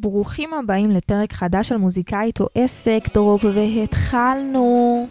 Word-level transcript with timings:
ברוכים 0.00 0.54
הבאים 0.54 0.90
לפרק 0.90 1.32
חדש 1.32 1.68
של 1.68 1.76
מוזיקאית 1.76 2.40
או 2.40 2.46
עסק, 2.54 3.08
טוב, 3.12 3.40
והתחלנו. 3.54 5.06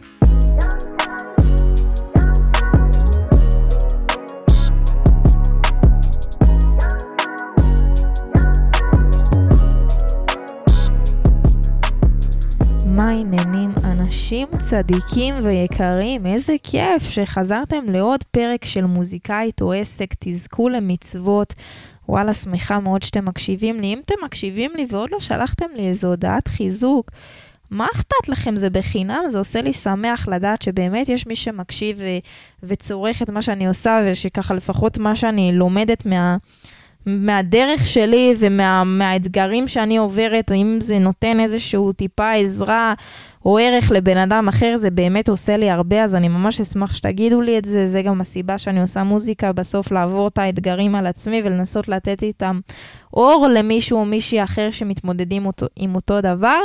מה 12.85 13.07
העניינים 13.09 13.69
אנשים 13.83 14.47
צדיקים 14.69 15.35
ויקרים? 15.43 16.25
איזה 16.25 16.53
כיף 16.63 17.03
שחזרתם 17.09 17.85
לעוד 17.87 18.23
פרק 18.23 18.65
של 18.65 18.85
מוזיקאית 18.85 19.61
או 19.61 19.73
עסק, 19.73 20.13
תזכו 20.19 20.69
למצוות. 20.69 21.53
וואלה, 22.09 22.33
שמחה 22.33 22.79
מאוד 22.79 23.03
שאתם 23.03 23.25
מקשיבים 23.25 23.79
לי. 23.79 23.93
אם 23.93 23.99
אתם 24.05 24.15
מקשיבים 24.25 24.71
לי 24.75 24.85
ועוד 24.89 25.11
לא 25.11 25.19
שלחתם 25.19 25.65
לי 25.75 25.87
איזו 25.87 26.07
הודעת 26.07 26.47
חיזוק, 26.47 27.11
מה 27.69 27.87
אכפת 27.95 28.29
לכם? 28.29 28.55
זה 28.55 28.69
בחינם, 28.69 29.23
זה 29.27 29.37
עושה 29.37 29.61
לי 29.61 29.73
שמח 29.73 30.27
לדעת 30.27 30.61
שבאמת 30.61 31.09
יש 31.09 31.27
מי 31.27 31.35
שמקשיב 31.35 31.97
ו- 31.99 32.03
וצורך 32.63 33.21
את 33.21 33.29
מה 33.29 33.41
שאני 33.41 33.67
עושה, 33.67 33.99
ושככה 34.05 34.53
לפחות 34.53 34.97
מה 34.97 35.15
שאני 35.15 35.51
לומדת 35.53 36.05
מה... 36.05 36.37
מהדרך 37.05 37.87
שלי 37.87 38.35
ומהאתגרים 38.39 39.63
ומה, 39.63 39.67
שאני 39.67 39.97
עוברת, 39.97 40.51
אם 40.51 40.77
זה 40.81 40.99
נותן 40.99 41.39
איזשהו 41.39 41.93
טיפה 41.93 42.31
עזרה 42.31 42.93
או 43.45 43.57
ערך 43.57 43.91
לבן 43.91 44.17
אדם 44.17 44.47
אחר, 44.47 44.75
זה 44.75 44.89
באמת 44.89 45.29
עושה 45.29 45.57
לי 45.57 45.69
הרבה, 45.69 46.03
אז 46.03 46.15
אני 46.15 46.27
ממש 46.27 46.61
אשמח 46.61 46.93
שתגידו 46.93 47.41
לי 47.41 47.57
את 47.57 47.65
זה. 47.65 47.87
זה 47.87 48.01
גם 48.01 48.21
הסיבה 48.21 48.57
שאני 48.57 48.81
עושה 48.81 49.03
מוזיקה, 49.03 49.51
בסוף 49.51 49.91
לעבור 49.91 50.27
את 50.27 50.37
האתגרים 50.37 50.95
על 50.95 51.07
עצמי 51.07 51.41
ולנסות 51.45 51.87
לתת 51.87 52.23
איתם 52.23 52.59
אור 53.15 53.47
למישהו 53.53 53.99
או 53.99 54.05
מישהי 54.05 54.43
אחר 54.43 54.71
שמתמודדים 54.71 55.45
אותו, 55.45 55.65
עם 55.75 55.95
אותו 55.95 56.21
דבר. 56.21 56.59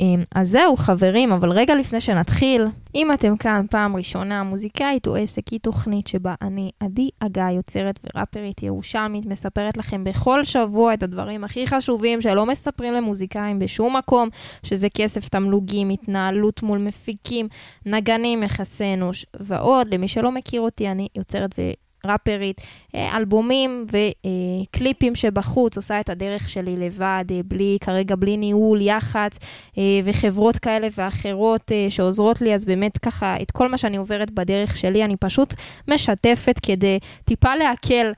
אמ, 0.00 0.22
אז 0.34 0.48
זהו, 0.50 0.76
חברים, 0.76 1.32
אבל 1.32 1.52
רגע 1.52 1.74
לפני 1.74 2.00
שנתחיל, 2.00 2.66
אם 2.94 3.12
אתם 3.12 3.36
כאן 3.36 3.66
פעם 3.70 3.96
ראשונה, 3.96 4.42
מוזיקאית 4.42 5.06
או 5.06 5.16
עסק 5.16 5.48
היא 5.48 5.60
תוכנית 5.60 6.06
שבה 6.06 6.34
אני, 6.42 6.70
עדי 6.80 7.08
אגה, 7.20 7.48
יוצרת 7.50 8.00
וראפרית 8.04 8.62
ירושלמית, 8.62 9.26
מספרת 9.26 9.76
לכם 9.76 10.04
בכל 10.04 10.44
שבוע 10.44 10.94
את 10.94 11.02
הדברים 11.02 11.44
הכי 11.44 11.66
חשובים 11.66 12.20
שלא 12.20 12.46
מספרים 12.46 12.92
למוזיקאים 12.92 13.58
בשום 13.58 13.96
מקום, 13.96 14.28
שזה 14.62 14.88
כסף, 14.88 15.28
תמלוגים, 15.28 15.90
התנהלות 15.90 16.62
מול 16.62 16.78
מפיקים, 16.78 17.48
נגנים, 17.86 18.42
יחסי 18.42 18.94
אנוש 18.94 19.26
ועוד. 19.40 19.94
למי 19.94 20.08
שלא 20.08 20.32
מכיר 20.32 20.60
אותי, 20.60 20.88
אני 20.88 21.08
יוצרת 21.16 21.54
ו... 21.58 21.62
ראפרית, 22.04 22.60
אה, 22.94 23.16
אלבומים 23.16 23.86
וקליפים 23.90 25.14
שבחוץ, 25.14 25.76
עושה 25.76 26.00
את 26.00 26.10
הדרך 26.10 26.48
שלי 26.48 26.76
לבד, 26.76 27.24
אה, 27.30 27.40
בלי, 27.44 27.78
כרגע 27.80 28.16
בלי 28.16 28.36
ניהול, 28.36 28.80
יח"צ 28.80 29.38
אה, 29.78 29.82
וחברות 30.04 30.58
כאלה 30.58 30.88
ואחרות 30.96 31.72
שעוזרות 31.88 32.40
לי, 32.40 32.54
אז 32.54 32.64
באמת 32.64 32.98
ככה, 32.98 33.36
את 33.42 33.50
כל 33.50 33.68
מה 33.68 33.78
שאני 33.78 33.96
עוברת 33.96 34.30
בדרך 34.30 34.76
שלי, 34.76 35.04
אני 35.04 35.16
פשוט 35.16 35.54
משתפת 35.88 36.58
כדי 36.62 36.98
טיפה 37.24 37.54
להקל 37.56 38.12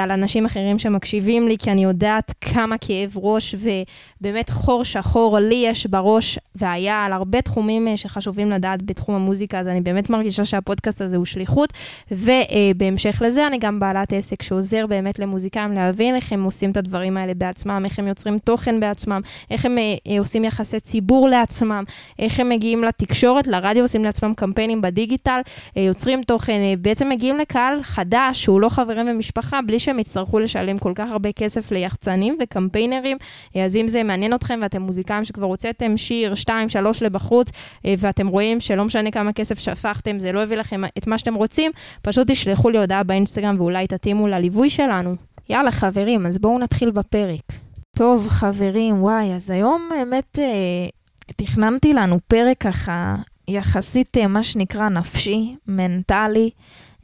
על 0.00 0.10
אנשים 0.10 0.46
אחרים 0.46 0.78
שמקשיבים 0.78 1.48
לי, 1.48 1.58
כי 1.58 1.70
אני 1.70 1.84
יודעת 1.84 2.34
כמה 2.40 2.78
כאב 2.78 3.12
ראש 3.16 3.54
ובאמת 3.54 4.50
חור 4.50 4.84
שחור 4.84 5.38
לי 5.38 5.64
יש 5.66 5.86
בראש, 5.86 6.38
והיה 6.54 7.04
על 7.04 7.12
הרבה 7.12 7.42
תחומים 7.42 7.96
שחשובים 7.96 8.50
לדעת 8.50 8.82
בתחום 8.82 9.14
המוזיקה, 9.14 9.58
אז 9.58 9.68
אני 9.68 9.80
באמת 9.80 10.10
מרגישה 10.10 10.44
שהפודקאסט 10.44 11.00
הזה 11.00 11.16
הוא 11.16 11.24
שליחות, 11.24 11.72
ובהמשך 12.10 13.17
בהמשך 13.20 13.22
לזה 13.22 13.46
אני 13.46 13.58
גם 13.58 13.80
בעלת 13.80 14.12
עסק 14.12 14.42
שעוזר 14.42 14.86
באמת 14.86 15.18
למוזיקאים 15.18 15.72
להבין 15.72 16.16
איך 16.16 16.32
הם 16.32 16.44
עושים 16.44 16.70
את 16.70 16.76
הדברים 16.76 17.16
האלה 17.16 17.34
בעצמם, 17.34 17.82
איך 17.84 17.98
הם 17.98 18.06
יוצרים 18.06 18.38
תוכן 18.38 18.80
בעצמם, 18.80 19.20
איך 19.50 19.66
הם 19.66 19.78
אה, 19.78 19.82
אה, 20.08 20.18
עושים 20.18 20.44
יחסי 20.44 20.80
ציבור 20.80 21.28
לעצמם, 21.28 21.84
איך 22.18 22.40
הם 22.40 22.48
מגיעים 22.48 22.84
לתקשורת, 22.84 23.46
לרדיו, 23.46 23.84
עושים 23.84 24.04
לעצמם 24.04 24.34
קמפיינים 24.34 24.82
בדיגיטל, 24.82 25.40
אה, 25.76 25.82
יוצרים 25.82 26.22
תוכן, 26.22 26.52
אה, 26.52 26.74
בעצם 26.78 27.08
מגיעים 27.08 27.38
לקהל 27.38 27.82
חדש 27.82 28.42
שהוא 28.42 28.60
לא 28.60 28.68
חברים 28.68 29.08
ומשפחה, 29.08 29.60
בלי 29.62 29.78
שהם 29.78 29.98
יצטרכו 29.98 30.40
לשלם 30.40 30.78
כל 30.78 30.92
כך 30.94 31.10
הרבה 31.10 31.32
כסף 31.32 31.70
ליחצנים 31.70 32.36
וקמפיינרים. 32.40 33.16
אה, 33.56 33.64
אז 33.64 33.76
אם 33.76 33.88
זה 33.88 34.02
מעניין 34.02 34.34
אתכם 34.34 34.58
ואתם 34.62 34.82
מוזיקאים 34.82 35.24
שכבר 35.24 35.46
הוצאתם 35.46 35.96
שיר, 35.96 36.34
שתיים, 36.34 36.68
שלוש 36.68 37.02
לבחוץ, 37.02 37.50
אה, 37.86 37.94
ואתם 37.98 38.28
רואים 38.28 38.60
שלא 38.60 38.84
משנה 38.84 39.10
כמה 39.10 39.32
כסף 39.32 39.58
שפכתם, 39.58 40.18
זה 40.18 40.32
לא 40.32 40.42
הביא 40.42 40.56
לכם 40.56 40.80
את 40.98 41.06
מה 41.06 41.18
שאתם 41.18 41.34
רוצים, 41.34 41.70
פשוט 42.02 42.30
תשלחו 42.30 42.70
לי 42.70 42.78
הודעה 42.78 43.02
באינסטגרם 43.08 43.56
ואולי 43.58 43.86
תתאימו 43.86 44.28
לליווי 44.28 44.70
שלנו. 44.70 45.16
יאללה 45.48 45.70
חברים, 45.70 46.26
אז 46.26 46.38
בואו 46.38 46.58
נתחיל 46.58 46.90
בפרק. 46.90 47.40
טוב 47.96 48.28
חברים, 48.28 49.02
וואי, 49.02 49.34
אז 49.34 49.50
היום 49.50 49.88
באמת 49.90 50.38
אה, 50.38 50.88
תכננתי 51.36 51.92
לנו 51.92 52.18
פרק 52.28 52.58
ככה 52.60 53.16
יחסית 53.48 54.16
אה, 54.16 54.26
מה 54.26 54.42
שנקרא 54.42 54.88
נפשי, 54.88 55.56
מנטלי. 55.66 56.50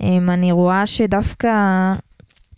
אה, 0.03 0.17
אני 0.29 0.53
רואה 0.53 0.87
שדווקא 0.87 1.53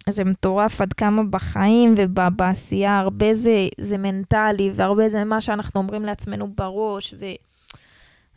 זה 0.08 0.24
מטורף 0.24 0.80
עד 0.80 0.92
כמה 0.92 1.22
בחיים 1.22 1.94
ובעשייה 1.96 2.98
הרבה 2.98 3.34
זה, 3.34 3.68
זה 3.80 3.98
מנטלי 3.98 4.70
והרבה 4.74 5.08
זה 5.08 5.24
מה 5.24 5.40
שאנחנו 5.40 5.80
אומרים 5.80 6.02
לעצמנו 6.02 6.48
בראש. 6.56 7.14
ו... 7.20 7.24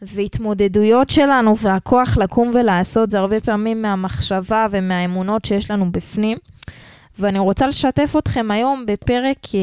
והתמודדויות 0.02 1.10
שלנו 1.10 1.58
והכוח 1.58 2.18
לקום 2.18 2.52
ולעשות 2.54 3.12
זה 3.12 3.20
הרבה 3.20 3.40
פעמים 3.40 3.82
מהמחשבה 3.82 4.68
ומהאמונות 4.72 5.46
שיש 5.46 5.72
לנו 5.72 5.92
בפנים. 5.92 6.38
ואני 7.20 7.40
רוצה 7.40 7.68
לשתף 7.68 8.14
אתכם 8.18 8.52
היום 8.52 8.86
בפרק 8.86 9.38
אה, 9.56 9.60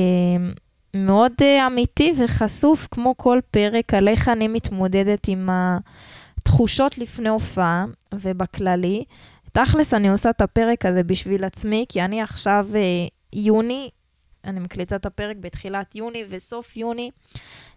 מאוד 0.95 1.33
אה, 1.43 1.67
אמיתי 1.67 2.13
וחשוף, 2.19 2.89
כמו 2.91 3.15
כל 3.17 3.39
פרק, 3.51 3.95
על 3.95 4.09
איך 4.09 4.29
אני 4.29 4.49
מתמודדת 4.49 5.29
עם 5.29 5.49
התחושות 6.39 6.99
לפני 6.99 7.29
הופעה 7.29 7.85
ובכללי. 8.15 9.05
תכלס, 9.53 9.95
אני 9.95 10.09
עושה 10.09 10.31
את 10.31 10.41
הפרק 10.41 10.87
הזה 10.87 11.03
בשביל 11.03 11.45
עצמי, 11.45 11.85
כי 11.89 12.03
אני 12.03 12.23
עכשיו 12.23 12.67
אה, 12.75 12.81
יוני, 13.33 13.91
אני 14.47 14.61
מקליטה 14.61 14.97
את 14.97 15.07
הפרק 15.07 15.37
בתחילת 15.41 15.95
יוני 15.95 16.25
וסוף 16.29 16.77
יוני. 16.77 17.11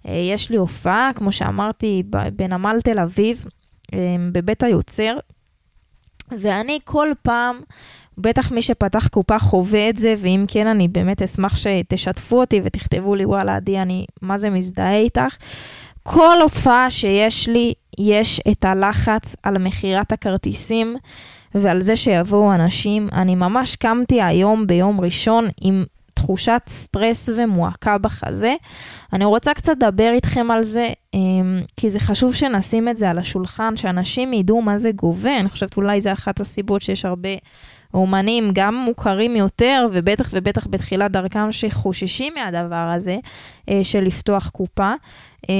אה, 0.07 0.13
יש 0.13 0.49
לי 0.49 0.57
הופעה, 0.57 1.11
כמו 1.15 1.31
שאמרתי, 1.31 2.03
בנמל 2.33 2.77
תל 2.83 2.99
אביב, 2.99 3.45
אה, 3.93 4.15
בבית 4.31 4.63
היוצר, 4.63 5.17
ואני 6.37 6.79
כל 6.83 7.07
פעם, 7.21 7.61
בטח 8.17 8.51
מי 8.51 8.61
שפתח 8.61 9.07
קופה 9.07 9.39
חווה 9.39 9.89
את 9.89 9.97
זה, 9.97 10.15
ואם 10.17 10.45
כן, 10.47 10.67
אני 10.67 10.87
באמת 10.87 11.21
אשמח 11.21 11.55
שתשתפו 11.55 12.39
אותי 12.39 12.61
ותכתבו 12.63 13.15
לי, 13.15 13.25
וואלה, 13.25 13.55
עדי, 13.55 13.79
אני 13.79 14.05
מה 14.21 14.37
זה 14.37 14.49
מזדהה 14.49 14.97
איתך. 14.97 15.37
כל 16.03 16.41
הופעה 16.41 16.91
שיש 16.91 17.49
לי, 17.49 17.73
יש 17.99 18.41
את 18.51 18.65
הלחץ 18.65 19.35
על 19.43 19.57
מכירת 19.57 20.11
הכרטיסים 20.11 20.95
ועל 21.55 21.81
זה 21.81 21.95
שיבואו 21.95 22.53
אנשים. 22.53 23.09
אני 23.13 23.35
ממש 23.35 23.75
קמתי 23.75 24.21
היום 24.21 24.67
ביום 24.67 25.01
ראשון 25.01 25.47
עם 25.61 25.83
תחושת 26.19 26.61
סטרס 26.67 27.29
ומועקה 27.35 27.97
בחזה. 27.97 28.55
אני 29.13 29.25
רוצה 29.25 29.53
קצת 29.53 29.73
לדבר 29.77 30.11
איתכם 30.13 30.51
על 30.51 30.63
זה, 30.63 30.89
אמ, 31.13 31.59
כי 31.77 31.89
זה 31.89 31.99
חשוב 31.99 32.33
שנשים 32.33 32.89
את 32.89 32.97
זה 32.97 33.09
על 33.09 33.17
השולחן, 33.17 33.77
שאנשים 33.77 34.33
ידעו 34.33 34.61
מה 34.61 34.77
זה 34.77 34.91
גובה. 34.91 35.39
אני 35.39 35.49
חושבת 35.49 35.77
אולי 35.77 36.01
זה 36.01 36.13
אחת 36.13 36.39
הסיבות 36.39 36.81
שיש 36.81 37.05
הרבה 37.05 37.29
אומנים, 37.93 38.49
גם 38.53 38.75
מוכרים 38.75 39.35
יותר, 39.35 39.87
ובטח 39.93 40.29
ובטח 40.33 40.67
בתחילת 40.67 41.11
דרכם, 41.11 41.51
שחוששים 41.51 42.33
מהדבר 42.33 42.91
הזה, 42.95 43.17
אה, 43.69 43.79
של 43.83 44.03
לפתוח 44.03 44.49
קופה. 44.49 44.93
אמ, 45.49 45.55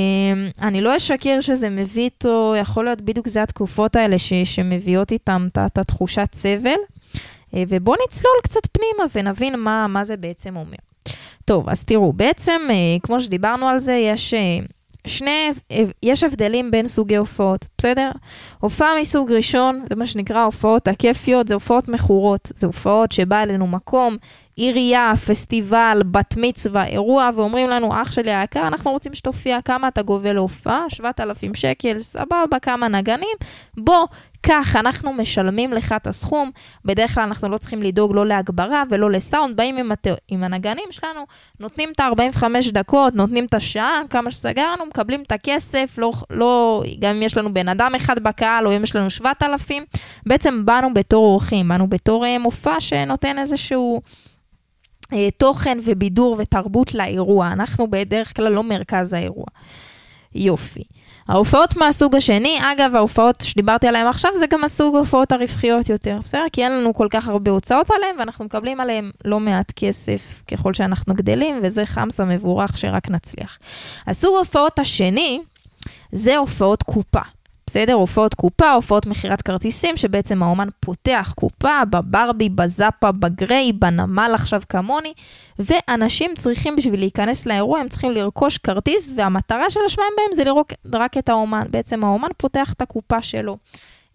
אני 0.62 0.82
לא 0.82 0.98
אשקר 0.98 1.42
שזה 1.42 1.70
מביא 1.70 2.04
איתו, 2.04 2.54
יכול 2.62 2.86
להיות 2.86 3.02
בדיוק 3.02 3.28
זה 3.28 3.44
התקופות 3.44 3.96
האלה 3.96 4.18
ש, 4.18 4.34
שמביאות 4.34 5.12
איתם 5.12 5.48
את 5.66 5.78
התחושת 5.78 6.30
סבל. 6.34 6.80
אה, 7.56 7.64
ובואו 7.70 7.96
נצלול 8.08 8.34
קצת 8.44 8.68
פנימה 8.72 9.04
ונבין 9.16 9.60
מה, 9.60 9.88
מה 9.88 10.04
זה 10.04 10.18
בעצם 10.18 10.56
אומר. 10.56 10.78
טוב, 11.46 11.70
אז 11.70 11.86
תראו, 11.86 12.14
בעצם, 12.14 12.62
אה, 12.70 12.76
כמו 13.04 13.20
שדיברנו 13.20 13.68
על 13.68 13.80
זה, 13.80 13.94
יש 13.94 14.34
אה, 14.34 14.60
שני, 15.08 15.52
יש 16.04 16.24
הבדלים 16.24 16.72
בין 16.72 16.88
סוגי 16.88 17.16
הופעות, 17.16 17.66
בסדר? 17.78 18.12
הופעה 18.60 18.90
מסוג 19.02 19.32
ראשון, 19.32 19.86
זה 19.90 19.96
מה 19.96 20.06
שנקרא 20.06 20.44
הופעות 20.44 20.88
הכיפיות, 20.88 21.48
זה 21.48 21.54
הופעות 21.54 21.88
מכורות. 21.88 22.52
זה 22.56 22.68
הופעות 22.68 23.12
שבא 23.12 23.44
אלינו 23.44 23.68
מקום, 23.68 24.18
עירייה, 24.60 25.14
פסטיבל, 25.28 26.02
בת 26.12 26.36
מצווה, 26.38 26.86
אירוע, 26.86 27.30
ואומרים 27.36 27.70
לנו, 27.70 28.02
אח 28.02 28.12
שלי 28.12 28.34
היקר, 28.34 28.68
אנחנו 28.68 28.92
רוצים 28.92 29.14
שתופיע, 29.16 29.62
כמה 29.66 29.88
אתה 29.88 30.02
גובה 30.02 30.34
להופעה? 30.34 30.86
7,000 30.90 31.56
שקל, 31.56 32.00
סבבה, 32.00 32.60
כמה 32.62 32.88
נגנים? 32.88 33.38
בוא, 33.78 34.08
כך, 34.44 34.76
אנחנו 34.76 35.14
משלמים 35.14 35.74
לך 35.74 35.94
את 35.98 36.08
הסכום. 36.08 36.52
בדרך 36.86 37.14
כלל 37.14 37.24
אנחנו 37.24 37.50
לא 37.50 37.58
צריכים 37.58 37.82
לדאוג 37.82 38.16
לא 38.16 38.28
להגברה 38.28 38.84
ולא 38.90 39.12
לסאונד, 39.12 39.58
באים 39.58 39.78
עם, 39.78 39.92
הת... 39.92 40.08
עם 40.28 40.44
הנגנים 40.44 40.92
שלנו, 40.92 41.26
נותנים 41.60 41.92
את 41.92 42.00
ה-45 42.00 42.44
דקות, 42.72 43.16
נותנים 43.16 43.46
את 43.46 43.54
השעה, 43.54 44.02
כמה 44.10 44.32
שסגרנו, 44.32 44.86
מקבלים 44.86 45.22
את 45.22 45.32
הכסף, 45.32 45.96
לא, 45.98 46.12
לא, 46.30 46.84
גם 47.00 47.16
אם 47.16 47.22
יש 47.22 47.38
לנו 47.38 47.54
בן 47.54 47.70
אדם 47.70 47.92
אחד 47.96 48.20
בקהל, 48.20 48.68
או 48.68 48.76
אם 48.76 48.84
יש 48.84 48.96
לנו 48.96 49.10
7,000, 49.10 49.86
בעצם 50.26 50.66
באנו 50.66 50.94
בתור 50.94 51.26
אורחים, 51.26 51.68
באנו 51.68 51.88
בתור 51.88 52.26
אה, 52.26 52.40
מופע 52.40 52.80
שנותן 52.80 53.40
איזשהו... 53.40 54.02
אה, 55.14 55.32
תוכן 55.38 55.78
ובידור 55.84 56.36
ותרבות 56.40 56.94
לאירוע. 56.94 57.52
אנחנו 57.52 57.88
בדרך 57.92 58.36
כלל 58.36 58.50
לא 58.50 58.64
מרכז 58.64 59.14
האירוע. 59.14 59.46
יופי. 60.36 60.84
ההופעות 61.28 61.76
מהסוג 61.76 62.16
השני, 62.16 62.58
אגב, 62.62 62.96
ההופעות 62.96 63.42
שדיברתי 63.42 63.88
עליהן 63.88 64.08
עכשיו, 64.08 64.32
זה 64.36 64.48
גם 64.48 64.64
הסוג 64.64 64.96
ההופעות 64.96 65.32
הרווחיות 65.32 65.90
יותר, 65.90 66.20
בסדר? 66.24 66.46
כי 66.54 66.64
אין 66.64 66.72
לנו 66.72 66.94
כל 66.94 67.08
כך 67.10 67.28
הרבה 67.28 67.52
הוצאות 67.52 67.92
עליהן, 67.92 68.16
ואנחנו 68.20 68.46
מקבלים 68.46 68.80
עליהן 68.80 69.12
לא 69.26 69.40
מעט 69.40 69.72
כסף 69.76 70.44
ככל 70.52 70.74
שאנחנו 70.74 71.14
גדלים, 71.14 71.60
וזה 71.64 71.86
חמסה 71.86 72.26
מבורך 72.26 72.78
שרק 72.78 73.10
נצליח. 73.10 73.58
הסוג 74.08 74.36
ההופעות 74.36 74.80
השני, 74.80 75.40
זה 76.12 76.38
הופעות 76.38 76.84
קופה. 76.84 77.22
בסדר? 77.70 77.94
הופעות 77.94 78.34
קופה, 78.34 78.72
הופעות 78.72 79.06
מכירת 79.06 79.42
כרטיסים, 79.42 79.98
שבעצם 79.98 80.44
האומן 80.44 80.68
פותח 80.80 81.34
קופה 81.36 81.86
בברבי, 81.90 82.50
בזאפה, 82.50 83.12
בגריי, 83.12 83.74
בנמל 83.74 84.32
עכשיו 84.34 84.62
כמוני, 84.70 85.14
ואנשים 85.60 86.32
צריכים 86.36 86.76
בשביל 86.76 87.00
להיכנס 87.00 87.46
לאירוע, 87.46 87.80
הם 87.80 87.90
צריכים 87.90 88.12
לרכוש 88.12 88.58
כרטיס, 88.58 89.14
והמטרה 89.16 89.70
של 89.70 89.80
השמיים 89.86 90.12
בהם 90.18 90.36
זה 90.36 90.44
לראות 90.44 90.74
רק 90.96 91.18
את 91.18 91.30
האומן. 91.30 91.64
בעצם 91.70 92.04
האומן 92.04 92.28
פותח 92.38 92.74
את 92.74 92.82
הקופה 92.82 93.22
שלו. 93.22 93.58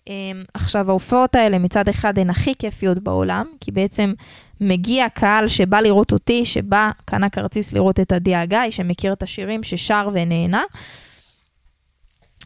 אמ, 0.08 0.42
עכשיו, 0.54 0.90
ההופעות 0.90 1.34
האלה 1.34 1.58
מצד 1.58 1.88
אחד 1.88 2.18
הן 2.18 2.30
הכי 2.30 2.54
כיפיות 2.58 2.98
בעולם, 2.98 3.46
כי 3.60 3.70
בעצם 3.70 4.12
מגיע 4.60 5.08
קהל 5.08 5.48
שבא 5.48 5.80
לראות 5.80 6.12
אותי, 6.12 6.44
שבא, 6.44 6.90
קנה 7.04 7.28
כרטיס 7.28 7.72
לראות 7.72 8.00
את 8.00 8.12
עדי 8.12 8.34
הגיא, 8.34 8.70
שמכיר 8.70 9.12
את 9.12 9.22
השירים, 9.22 9.62
ששר 9.62 10.08
ונהנה. 10.12 10.62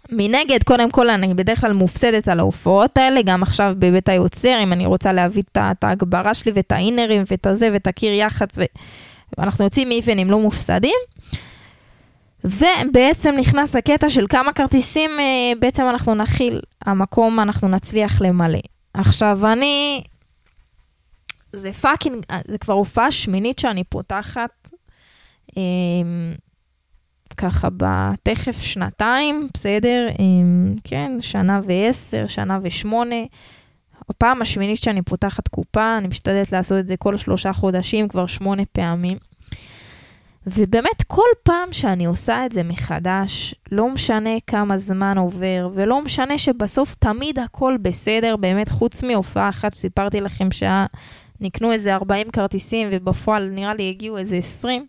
מנגד, 0.08 0.62
קודם 0.62 0.90
כל, 0.90 1.10
אני 1.10 1.34
בדרך 1.34 1.60
כלל 1.60 1.72
מופסדת 1.72 2.28
על 2.28 2.40
ההופעות 2.40 2.98
האלה, 2.98 3.22
גם 3.22 3.42
עכשיו 3.42 3.74
בבית 3.78 4.08
היוצר, 4.08 4.58
אם 4.62 4.72
אני 4.72 4.86
רוצה 4.86 5.12
להביא 5.12 5.42
את 5.52 5.84
ההגברה 5.84 6.34
שלי 6.34 6.52
ואת 6.54 6.72
האינרים 6.72 7.24
ואת 7.30 7.46
הזה 7.46 7.68
ואת 7.72 7.86
הקיר 7.86 8.12
יח"צ, 8.12 8.58
ואנחנו 9.38 9.64
יוצאים 9.64 9.88
מאיבנים 9.88 10.30
לא 10.30 10.40
מופסדים. 10.40 10.98
ובעצם 12.44 13.34
נכנס 13.38 13.76
הקטע 13.76 14.10
של 14.10 14.26
כמה 14.28 14.52
כרטיסים 14.52 15.10
אה, 15.20 15.52
בעצם 15.58 15.82
אנחנו 15.90 16.14
נכיל, 16.14 16.60
המקום 16.84 17.40
אנחנו 17.40 17.68
נצליח 17.68 18.20
למלא. 18.20 18.58
עכשיו, 18.94 19.40
אני... 19.52 20.02
זה 21.52 21.72
פאקינג, 21.72 22.24
זה 22.46 22.58
כבר 22.58 22.74
הופעה 22.74 23.10
שמינית 23.10 23.58
שאני 23.58 23.84
פותחת. 23.84 24.50
ככה 27.38 27.68
בתכף 27.76 28.60
שנתיים, 28.60 29.48
בסדר? 29.54 30.08
עם, 30.18 30.74
כן, 30.84 31.12
שנה 31.20 31.60
ועשר, 31.66 32.24
שנה 32.28 32.58
ושמונה. 32.62 33.24
הפעם 34.08 34.42
השמינית 34.42 34.78
שאני 34.78 35.02
פותחת 35.02 35.48
קופה, 35.48 35.98
אני 35.98 36.08
משתדלת 36.08 36.52
לעשות 36.52 36.78
את 36.78 36.88
זה 36.88 36.96
כל 36.96 37.16
שלושה 37.16 37.52
חודשים, 37.52 38.08
כבר 38.08 38.26
שמונה 38.26 38.62
פעמים. 38.72 39.18
ובאמת, 40.46 41.02
כל 41.06 41.28
פעם 41.42 41.72
שאני 41.72 42.04
עושה 42.04 42.46
את 42.46 42.52
זה 42.52 42.62
מחדש, 42.62 43.54
לא 43.72 43.88
משנה 43.88 44.30
כמה 44.46 44.76
זמן 44.76 45.18
עובר, 45.18 45.70
ולא 45.74 46.02
משנה 46.02 46.38
שבסוף 46.38 46.94
תמיד 46.94 47.38
הכל 47.38 47.76
בסדר, 47.82 48.36
באמת, 48.36 48.68
חוץ 48.68 49.02
מהופעה 49.02 49.48
אחת 49.48 49.74
סיפרתי 49.74 50.20
לכם 50.20 50.48
שנקנו 50.50 51.72
איזה 51.72 51.94
40 51.94 52.30
כרטיסים, 52.30 52.88
ובפועל 52.92 53.48
נראה 53.48 53.74
לי 53.74 53.88
הגיעו 53.88 54.18
איזה 54.18 54.36
20. 54.36 54.86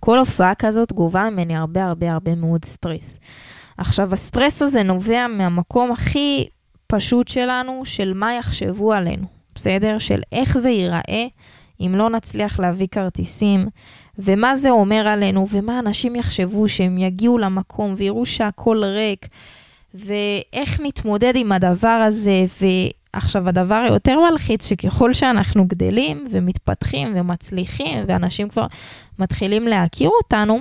כל 0.00 0.18
הופעה 0.18 0.54
כזאת 0.54 0.92
גובה 0.92 1.30
ממני 1.30 1.56
הרבה 1.56 1.84
הרבה 1.84 2.12
הרבה 2.12 2.34
מאוד 2.34 2.64
סטרס. 2.64 3.18
עכשיו, 3.78 4.12
הסטרס 4.12 4.62
הזה 4.62 4.82
נובע 4.82 5.26
מהמקום 5.26 5.92
הכי 5.92 6.48
פשוט 6.86 7.28
שלנו, 7.28 7.82
של 7.84 8.12
מה 8.14 8.34
יחשבו 8.34 8.92
עלינו, 8.92 9.26
בסדר? 9.54 9.98
של 9.98 10.20
איך 10.32 10.58
זה 10.58 10.70
ייראה 10.70 11.26
אם 11.80 11.94
לא 11.94 12.10
נצליח 12.10 12.60
להביא 12.60 12.86
כרטיסים, 12.90 13.66
ומה 14.18 14.56
זה 14.56 14.70
אומר 14.70 15.08
עלינו, 15.08 15.46
ומה 15.50 15.78
אנשים 15.78 16.16
יחשבו 16.16 16.68
שהם 16.68 16.98
יגיעו 16.98 17.38
למקום 17.38 17.94
ויראו 17.96 18.26
שהכל 18.26 18.84
ריק, 18.84 19.28
ואיך 19.94 20.80
נתמודד 20.80 21.32
עם 21.36 21.52
הדבר 21.52 21.88
הזה, 22.06 22.44
ו... 22.60 22.66
עכשיו, 23.12 23.48
הדבר 23.48 23.74
היותר 23.74 24.18
מלחיץ, 24.30 24.68
שככל 24.68 25.12
שאנחנו 25.12 25.66
גדלים 25.66 26.26
ומתפתחים 26.30 27.12
ומצליחים, 27.16 28.04
ואנשים 28.08 28.48
כבר 28.48 28.66
מתחילים 29.18 29.68
להכיר 29.68 30.10
אותנו, 30.22 30.60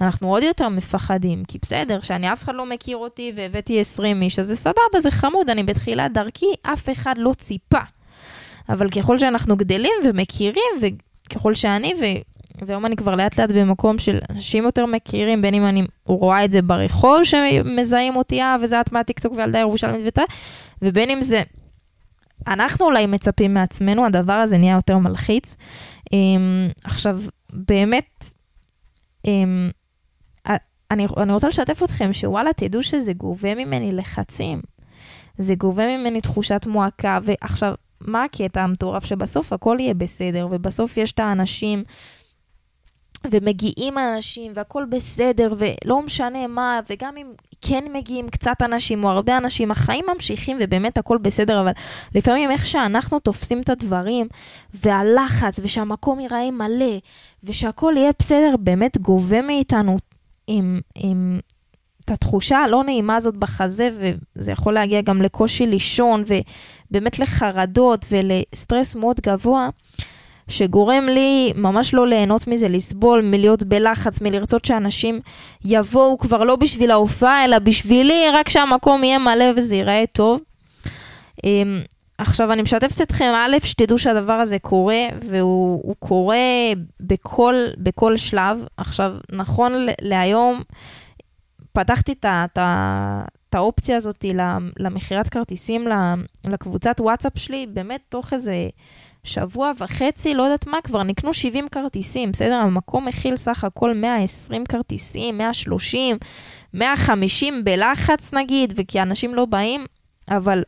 אנחנו 0.00 0.28
עוד 0.28 0.42
יותר 0.42 0.68
מפחדים, 0.68 1.44
כי 1.44 1.58
בסדר, 1.62 2.00
שאני 2.00 2.32
אף 2.32 2.42
אחד 2.42 2.54
לא 2.54 2.66
מכיר 2.66 2.96
אותי 2.96 3.32
והבאתי 3.36 3.80
20 3.80 4.22
איש, 4.22 4.38
אז 4.38 4.46
זה 4.46 4.56
סבבה, 4.56 5.00
זה 5.00 5.10
חמוד, 5.10 5.50
אני 5.50 5.62
בתחילת 5.62 6.12
דרכי, 6.12 6.46
אף 6.62 6.88
אחד 6.92 7.14
לא 7.18 7.32
ציפה. 7.32 7.78
אבל 8.68 8.90
ככל 8.90 9.18
שאנחנו 9.18 9.56
גדלים 9.56 9.92
ומכירים, 10.04 10.72
וככל 10.80 11.54
שאני, 11.54 11.94
ו... 12.00 12.04
והיום 12.62 12.86
אני 12.86 12.96
כבר 12.96 13.14
לאט 13.14 13.40
לאט 13.40 13.50
במקום 13.50 13.98
של 13.98 14.18
אנשים 14.30 14.64
יותר 14.64 14.86
מכירים, 14.86 15.42
בין 15.42 15.54
אם 15.54 15.66
אני 15.66 15.82
רואה 16.06 16.44
את 16.44 16.50
זה 16.50 16.62
ברחוב 16.62 17.24
שמזהים 17.24 18.16
אותי, 18.16 18.42
אה, 18.42 18.56
וזה 18.62 18.80
את 18.80 18.92
מהטיקטוק 18.92 19.32
וילדה 19.36 19.58
ירושלמית 19.58 20.00
ותה, 20.04 20.22
ובין 20.82 21.10
אם 21.10 21.22
זה 21.22 21.42
אנחנו 22.46 22.86
אולי 22.86 23.06
מצפים 23.06 23.54
מעצמנו, 23.54 24.06
הדבר 24.06 24.32
הזה 24.32 24.58
נהיה 24.58 24.74
יותר 24.74 24.98
מלחיץ. 24.98 25.56
Um, 26.06 26.14
עכשיו, 26.84 27.20
באמת, 27.52 28.24
um, 29.26 29.30
אני, 30.90 31.06
אני 31.16 31.32
רוצה 31.32 31.48
לשתף 31.48 31.82
אתכם 31.82 32.12
שוואלה, 32.12 32.52
תדעו 32.52 32.82
שזה 32.82 33.12
גובה 33.12 33.54
ממני 33.54 33.92
לחצים. 33.92 34.60
זה 35.38 35.54
גובה 35.54 35.96
ממני 35.96 36.20
תחושת 36.20 36.66
מועקה, 36.66 37.18
ועכשיו, 37.22 37.74
מה 38.00 38.24
הקטע 38.24 38.62
המטורף? 38.62 39.04
שבסוף 39.04 39.52
הכל 39.52 39.76
יהיה 39.80 39.94
בסדר, 39.94 40.48
ובסוף 40.50 40.96
יש 40.96 41.12
את 41.12 41.20
האנשים 41.20 41.84
ומגיעים 43.30 43.98
אנשים 43.98 44.52
והכל 44.54 44.84
בסדר 44.88 45.54
ולא 45.58 46.02
משנה 46.02 46.46
מה, 46.46 46.80
וגם 46.90 47.16
אם 47.16 47.26
כן 47.62 47.84
מגיעים 47.92 48.28
קצת 48.28 48.56
אנשים 48.62 49.04
או 49.04 49.10
הרבה 49.10 49.36
אנשים, 49.36 49.70
החיים 49.70 50.04
ממשיכים 50.14 50.56
ובאמת 50.60 50.98
הכל 50.98 51.18
בסדר, 51.22 51.60
אבל 51.60 51.72
לפעמים 52.14 52.50
איך 52.50 52.64
שאנחנו 52.64 53.18
תופסים 53.18 53.60
את 53.60 53.70
הדברים 53.70 54.26
והלחץ 54.74 55.60
ושהמקום 55.62 56.20
ייראה 56.20 56.50
מלא 56.50 56.98
ושהכל 57.44 57.94
יהיה 57.96 58.10
בסדר, 58.18 58.54
באמת 58.58 58.98
גובה 58.98 59.42
מאיתנו 59.42 59.96
עם, 60.46 60.80
עם 60.94 61.40
את 62.04 62.10
התחושה 62.10 62.58
הלא 62.58 62.84
נעימה 62.84 63.16
הזאת 63.16 63.36
בחזה, 63.36 63.90
וזה 64.36 64.52
יכול 64.52 64.74
להגיע 64.74 65.00
גם 65.00 65.22
לקושי 65.22 65.66
לישון 65.66 66.24
ובאמת 66.90 67.18
לחרדות 67.18 68.06
ולסטרס 68.10 68.94
מאוד 68.94 69.20
גבוה. 69.20 69.68
שגורם 70.48 71.06
לי 71.06 71.52
ממש 71.56 71.94
לא 71.94 72.06
ליהנות 72.06 72.46
מזה, 72.46 72.68
לסבול, 72.68 73.22
מלהיות 73.22 73.62
בלחץ, 73.62 74.20
מלרצות 74.20 74.64
שאנשים 74.64 75.20
יבואו 75.64 76.18
כבר 76.18 76.44
לא 76.44 76.56
בשביל 76.56 76.90
ההופעה, 76.90 77.44
אלא 77.44 77.58
בשבילי, 77.58 78.24
רק 78.32 78.48
שהמקום 78.48 79.04
יהיה 79.04 79.18
מלא 79.18 79.44
וזה 79.56 79.76
ייראה 79.76 80.04
טוב. 80.12 80.40
אמ, 81.44 81.80
עכשיו, 82.18 82.52
אני 82.52 82.62
משתפת 82.62 83.00
אתכם, 83.02 83.32
א', 83.36 83.56
שתדעו 83.62 83.98
שהדבר 83.98 84.32
הזה 84.32 84.58
קורה, 84.58 85.02
והוא 85.28 85.94
קורה 85.98 86.36
בכל, 87.00 87.54
בכל 87.78 88.16
שלב. 88.16 88.64
עכשיו, 88.76 89.14
נכון 89.32 89.72
להיום, 90.00 90.62
פתחתי 91.72 92.14
את 92.22 93.54
האופציה 93.54 93.96
הזאת 93.96 94.24
למכירת 94.78 95.28
כרטיסים 95.28 95.88
לקבוצת 96.46 96.96
וואטסאפ 97.00 97.32
שלי, 97.36 97.66
באמת 97.72 98.00
תוך 98.08 98.32
איזה 98.32 98.54
שבוע 99.24 99.72
וחצי, 99.78 100.34
לא 100.34 100.42
יודעת 100.42 100.66
מה, 100.66 100.78
כבר 100.84 101.02
נקנו 101.02 101.34
70 101.34 101.68
כרטיסים, 101.68 102.32
בסדר? 102.32 102.54
המקום 102.54 103.08
מכיל 103.08 103.36
סך 103.36 103.64
הכל 103.64 103.94
120 103.94 104.66
כרטיסים, 104.66 105.38
130, 105.38 106.16
150 106.74 107.64
בלחץ 107.64 108.34
נגיד, 108.34 108.72
וכי 108.76 109.02
אנשים 109.02 109.34
לא 109.34 109.44
באים, 109.44 109.86
אבל 110.28 110.62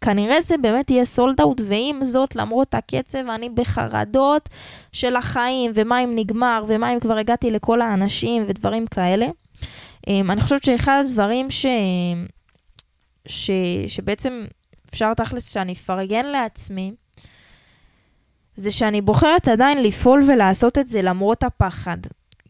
כנראה 0.00 0.40
זה 0.40 0.58
באמת 0.58 0.90
יהיה 0.90 1.04
סולד 1.04 1.40
אאוט, 1.40 1.60
ועם 1.64 2.04
זאת, 2.04 2.36
למרות 2.36 2.74
הקצב, 2.74 3.18
אני 3.18 3.48
בחרדות 3.48 4.48
של 4.92 5.16
החיים, 5.16 5.70
ומה 5.74 6.04
אם 6.04 6.12
נגמר, 6.14 6.64
ומה 6.68 6.92
אם 6.94 7.00
כבר 7.00 7.16
הגעתי 7.16 7.50
לכל 7.50 7.80
האנשים, 7.80 8.44
ודברים 8.48 8.86
כאלה. 8.86 9.26
אמ, 10.06 10.30
אני 10.30 10.40
חושבת 10.40 10.64
שאחד 10.64 11.02
הדברים 11.06 11.50
ש... 11.50 11.66
ש... 13.28 13.50
שבעצם 13.88 14.44
אפשר 14.90 15.14
תכלס 15.14 15.52
שאני 15.52 15.72
אפרגן 15.72 16.26
לעצמי, 16.26 16.92
זה 18.56 18.70
שאני 18.70 19.00
בוחרת 19.00 19.48
עדיין 19.48 19.82
לפעול 19.82 20.22
ולעשות 20.28 20.78
את 20.78 20.88
זה 20.88 21.02
למרות 21.02 21.44
הפחד. 21.44 21.98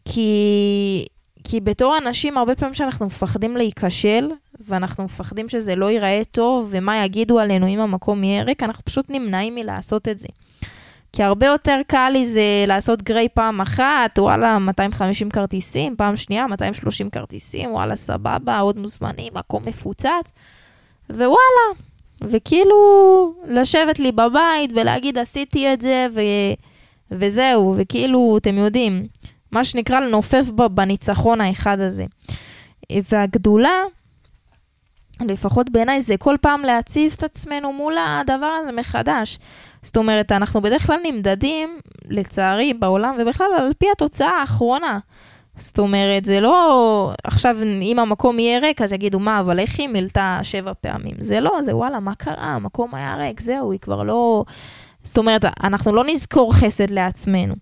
כי, 0.05 1.05
כי 1.43 1.59
בתור 1.59 1.97
אנשים, 1.97 2.37
הרבה 2.37 2.55
פעמים 2.55 2.73
שאנחנו 2.73 3.05
מפחדים 3.05 3.57
להיכשל, 3.57 4.29
ואנחנו 4.59 5.03
מפחדים 5.03 5.49
שזה 5.49 5.75
לא 5.75 5.91
ייראה 5.91 6.21
טוב, 6.31 6.67
ומה 6.69 7.05
יגידו 7.05 7.39
עלינו 7.39 7.67
אם 7.67 7.79
המקום 7.79 8.23
יהיה 8.23 8.43
ריק, 8.43 8.63
אנחנו 8.63 8.85
פשוט 8.85 9.09
נמנעים 9.09 9.55
מלעשות 9.55 10.07
את 10.07 10.17
זה. 10.17 10.27
כי 11.13 11.23
הרבה 11.23 11.45
יותר 11.45 11.77
קל 11.87 12.09
לי 12.09 12.25
זה 12.25 12.41
לעשות 12.67 13.01
גריי 13.01 13.27
פעם 13.33 13.61
אחת, 13.61 14.19
וואלה, 14.19 14.59
250 14.59 15.29
כרטיסים, 15.29 15.95
פעם 15.95 16.15
שנייה, 16.15 16.47
230 16.47 17.09
כרטיסים, 17.09 17.71
וואלה, 17.71 17.95
סבבה, 17.95 18.59
עוד 18.59 18.77
מוזמנים, 18.77 19.33
מקום 19.33 19.63
מפוצץ, 19.65 20.31
ווואלה, 21.09 21.79
וכאילו 22.21 22.75
לשבת 23.47 23.99
לי 23.99 24.11
בבית 24.11 24.71
ולהגיד 24.75 25.17
עשיתי 25.17 25.73
את 25.73 25.81
זה, 25.81 26.07
ו... 26.13 26.21
וזהו, 27.11 27.75
וכאילו, 27.77 28.37
אתם 28.37 28.57
יודעים, 28.57 29.07
מה 29.51 29.63
שנקרא 29.63 29.99
לנופף 29.99 30.45
בניצחון 30.71 31.41
האחד 31.41 31.79
הזה. 31.79 32.05
והגדולה, 33.11 33.83
לפחות 35.21 35.69
בעיניי, 35.69 36.01
זה 36.01 36.17
כל 36.17 36.35
פעם 36.41 36.61
להציב 36.61 37.13
את 37.17 37.23
עצמנו 37.23 37.73
מול 37.73 37.95
הדבר 37.97 38.45
הזה 38.45 38.71
מחדש. 38.71 39.39
זאת 39.81 39.97
אומרת, 39.97 40.31
אנחנו 40.31 40.61
בדרך 40.61 40.87
כלל 40.87 40.99
נמדדים, 41.03 41.79
לצערי, 42.09 42.73
בעולם, 42.73 43.15
ובכלל 43.19 43.47
על 43.57 43.71
פי 43.77 43.85
התוצאה 43.91 44.29
האחרונה. 44.29 44.99
זאת 45.57 45.79
אומרת, 45.79 46.25
זה 46.25 46.39
לא 46.39 47.11
עכשיו, 47.23 47.57
אם 47.81 47.99
המקום 47.99 48.39
יהיה 48.39 48.59
ריק, 48.59 48.81
אז 48.81 48.93
יגידו, 48.93 49.19
מה, 49.19 49.39
אבל 49.39 49.59
איך 49.59 49.79
היא 49.79 49.87
מילתה 49.87 50.39
שבע 50.43 50.73
פעמים? 50.81 51.15
זה 51.19 51.39
לא, 51.39 51.51
זה 51.61 51.75
וואלה, 51.75 51.99
מה 51.99 52.15
קרה? 52.15 52.55
המקום 52.55 52.95
היה 52.95 53.15
ריק, 53.15 53.39
זהו, 53.39 53.71
היא 53.71 53.79
כבר 53.79 54.03
לא... 54.03 54.43
זאת 55.03 55.17
אומרת, 55.17 55.45
אנחנו 55.63 55.95
לא 55.95 56.03
נזכור 56.07 56.53
חסד 56.53 56.89
לעצמנו. 56.89 57.55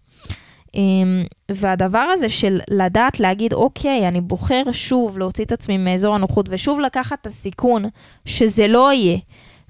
אמ, 0.76 1.24
והדבר 1.52 2.06
הזה 2.14 2.30
של 2.30 2.60
לדעת 2.70 3.20
להגיד, 3.20 3.54
אוקיי, 3.54 4.08
אני 4.08 4.22
בוחר 4.22 4.64
שוב 4.72 5.20
להוציא 5.20 5.46
את 5.46 5.52
עצמי 5.52 5.78
מאזור 5.78 6.16
הנוחות 6.16 6.46
ושוב 6.50 6.80
לקחת 6.80 7.22
את 7.22 7.28
הסיכון 7.28 7.86
שזה 8.26 8.68
לא 8.68 8.94
יהיה, 8.94 9.18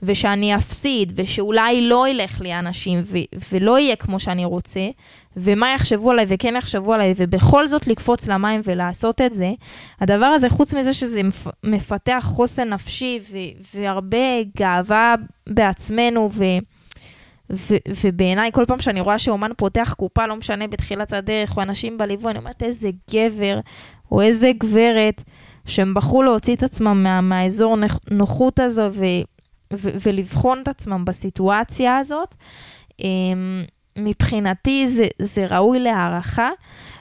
ושאני 0.06 0.56
אפסיד, 0.56 1.14
ושאולי 1.16 1.82
לא 1.82 2.08
ילך 2.08 2.42
לי 2.42 2.60
אנשים, 2.60 3.02
ו- 3.04 3.18
ולא 3.52 3.80
יהיה 3.80 3.96
כמו 3.96 4.20
שאני 4.20 4.46
רוצה, 4.46 4.88
ומה 5.38 5.74
יחשבו 5.76 6.12
עליי 6.12 6.26
וכן 6.28 6.56
יחשבו 6.58 6.94
עליי, 6.94 7.14
ובכל 7.18 7.68
זאת 7.68 7.88
לקפוץ 7.88 8.28
למים 8.28 8.62
ולעשות 8.64 9.22
את 9.22 9.34
זה, 9.34 9.52
הדבר 10.02 10.26
הזה, 10.26 10.50
חוץ 10.50 10.74
מזה 10.74 10.94
שזה 10.94 11.22
מפתח 11.64 12.24
חוסן 12.28 12.70
נפשי 12.70 13.20
ו- 13.32 13.38
והרבה 13.80 14.18
גאווה 14.58 15.16
בעצמנו, 15.50 16.30
ו- 16.34 16.44
ו- 17.50 17.78
ובעיניי, 18.04 18.52
כל 18.54 18.66
פעם 18.66 18.80
שאני 18.80 19.02
רואה 19.02 19.20
שאומן 19.20 19.52
פותח 19.58 19.94
קופה, 19.98 20.28
לא 20.28 20.36
משנה 20.36 20.68
בתחילת 20.68 21.14
הדרך, 21.14 21.58
או 21.58 21.62
אנשים 21.62 21.98
בליווי, 21.98 22.32
אני 22.32 22.40
אומרת, 22.40 22.64
איזה 22.64 22.90
גבר, 23.12 23.60
או 24.12 24.22
איזה 24.22 24.52
גברת, 24.58 25.24
שהם 25.66 25.94
בחרו 25.94 26.24
להוציא 26.24 26.56
את 26.56 26.64
עצמם 26.64 27.04
מה- 27.04 27.22
מהאזור 27.22 27.78
נוחות 28.12 28.60
הזו, 28.60 28.84
ו- 28.92 29.06
ולבחון 29.72 30.60
את 30.64 30.68
עצמם 30.68 31.06
בסיטואציה 31.06 31.98
הזאת. 31.98 32.36
אמ, 33.00 33.64
מבחינתי 33.98 34.88
זה, 34.88 35.08
זה 35.22 35.46
ראוי 35.50 35.80
להערכה, 35.80 36.50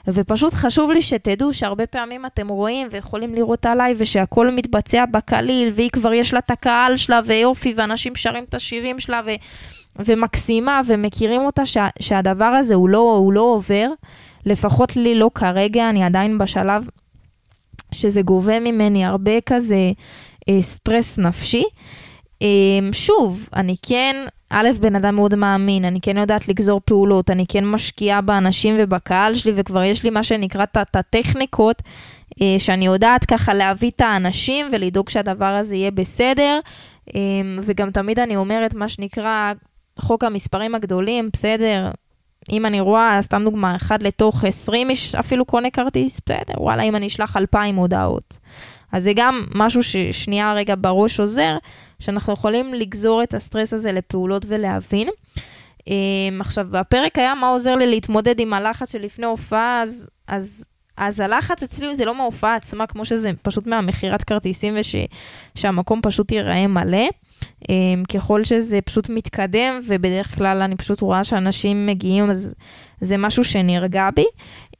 ופשוט 0.07 0.53
חשוב 0.53 0.91
לי 0.91 1.01
שתדעו 1.01 1.53
שהרבה 1.53 1.87
פעמים 1.87 2.25
אתם 2.25 2.47
רואים 2.47 2.87
ויכולים 2.91 3.35
לראות 3.35 3.65
עליי 3.65 3.93
ושהכול 3.97 4.51
מתבצע 4.51 5.05
בקליל, 5.05 5.71
והיא 5.75 5.89
כבר 5.89 6.13
יש 6.13 6.33
לה 6.33 6.39
את 6.39 6.51
הקהל 6.51 6.97
שלה 6.97 7.19
ויופי, 7.25 7.73
ואנשים 7.77 8.15
שרים 8.15 8.43
את 8.43 8.53
השירים 8.53 8.99
שלה 8.99 9.21
ו, 9.25 9.31
ומקסימה 9.99 10.81
ומכירים 10.87 11.41
אותה 11.41 11.65
שה, 11.65 11.87
שהדבר 11.99 12.45
הזה 12.45 12.75
הוא 12.75 12.89
לא, 12.89 13.15
הוא 13.17 13.33
לא 13.33 13.41
עובר, 13.41 13.89
לפחות 14.45 14.95
לי 14.95 15.15
לא 15.15 15.31
כרגע, 15.35 15.89
אני 15.89 16.03
עדיין 16.03 16.37
בשלב 16.37 16.87
שזה 17.91 18.21
גובה 18.21 18.59
ממני 18.59 19.05
הרבה 19.05 19.41
כזה 19.41 19.91
אה, 20.49 20.61
סטרס 20.61 21.17
נפשי. 21.17 21.63
אה, 21.63 22.04
שוב, 22.91 23.49
אני 23.55 23.75
כן 23.81 24.15
א', 24.49 24.69
בן 24.79 24.95
אדם 24.95 25.15
מאוד 25.15 25.35
מאמין, 25.35 25.85
אני 25.85 26.01
כן 26.01 26.17
יודעת 26.17 26.47
לגזור 26.47 26.81
פעולות, 26.85 27.29
אני 27.29 27.45
כן 27.47 27.65
משקיעה 27.65 28.21
באנשים 28.21 28.75
ובקהל 28.79 29.35
שלי, 29.35 29.51
וכבר 29.55 29.83
יש 29.83 30.03
לי 30.03 30.09
מה 30.09 30.23
שנקרא 30.23 30.63
את 30.63 30.95
הטכניקות, 30.95 31.81
אה, 32.41 32.55
שאני 32.57 32.85
יודעת 32.85 33.25
ככה 33.25 33.53
להביא 33.53 33.91
את 33.95 34.01
האנשים 34.01 34.65
ולדאוג 34.71 35.09
שהדבר 35.09 35.45
הזה 35.45 35.75
יהיה 35.75 35.91
בסדר. 35.91 36.59
אה, 37.15 37.21
וגם 37.61 37.91
תמיד 37.91 38.19
אני 38.19 38.35
אומרת 38.35 38.73
מה 38.73 38.89
שנקרא 38.89 39.53
חוק 39.99 40.23
המספרים 40.23 40.75
הגדולים, 40.75 41.29
בסדר, 41.33 41.91
אם 42.51 42.65
אני 42.65 42.79
רואה, 42.79 43.21
סתם 43.21 43.41
דוגמה, 43.45 43.75
אחד 43.75 44.03
לתוך 44.03 44.43
20 44.43 44.89
איש 44.89 45.15
אפילו 45.15 45.45
קונה 45.45 45.69
כרטיס, 45.69 46.21
בסדר, 46.25 46.61
וואלה, 46.61 46.83
אם 46.83 46.95
אני 46.95 47.07
אשלח 47.07 47.37
2,000 47.37 47.75
הודעות. 47.75 48.37
אז 48.91 49.03
זה 49.03 49.11
גם 49.15 49.43
משהו 49.55 49.83
ששנייה 49.83 50.53
רגע 50.53 50.75
בראש 50.77 51.19
עוזר, 51.19 51.57
שאנחנו 51.99 52.33
יכולים 52.33 52.73
לגזור 52.73 53.23
את 53.23 53.33
הסטרס 53.33 53.73
הזה 53.73 53.91
לפעולות 53.91 54.45
ולהבין. 54.47 55.09
Um, 55.79 55.87
עכשיו, 56.39 56.67
בפרק 56.71 57.17
היה 57.17 57.35
מה 57.35 57.47
עוזר 57.47 57.75
לי 57.75 57.87
להתמודד 57.87 58.39
עם 58.39 58.53
הלחץ 58.53 58.91
שלפני 58.91 59.25
הופעה, 59.25 59.81
אז, 59.81 60.09
אז, 60.27 60.65
אז 60.97 61.19
הלחץ 61.19 61.63
אצלי 61.63 61.95
זה 61.95 62.05
לא 62.05 62.15
מההופעה 62.15 62.55
עצמה, 62.55 62.87
כמו 62.87 63.05
שזה 63.05 63.31
פשוט 63.41 63.67
מהמכירת 63.67 64.23
כרטיסים 64.23 64.77
ושהמקום 65.55 65.99
פשוט 66.03 66.31
ייראה 66.31 66.67
מלא. 66.67 67.07
Um, 67.63 67.67
ככל 68.13 68.43
שזה 68.43 68.81
פשוט 68.81 69.09
מתקדם, 69.09 69.79
ובדרך 69.87 70.35
כלל 70.35 70.61
אני 70.61 70.75
פשוט 70.75 71.01
רואה 71.01 71.23
שאנשים 71.23 71.85
מגיעים, 71.85 72.29
אז 72.29 72.53
זה 73.01 73.17
משהו 73.17 73.43
שנרגע 73.43 74.09
בי. 74.15 74.25
Um, 74.73 74.77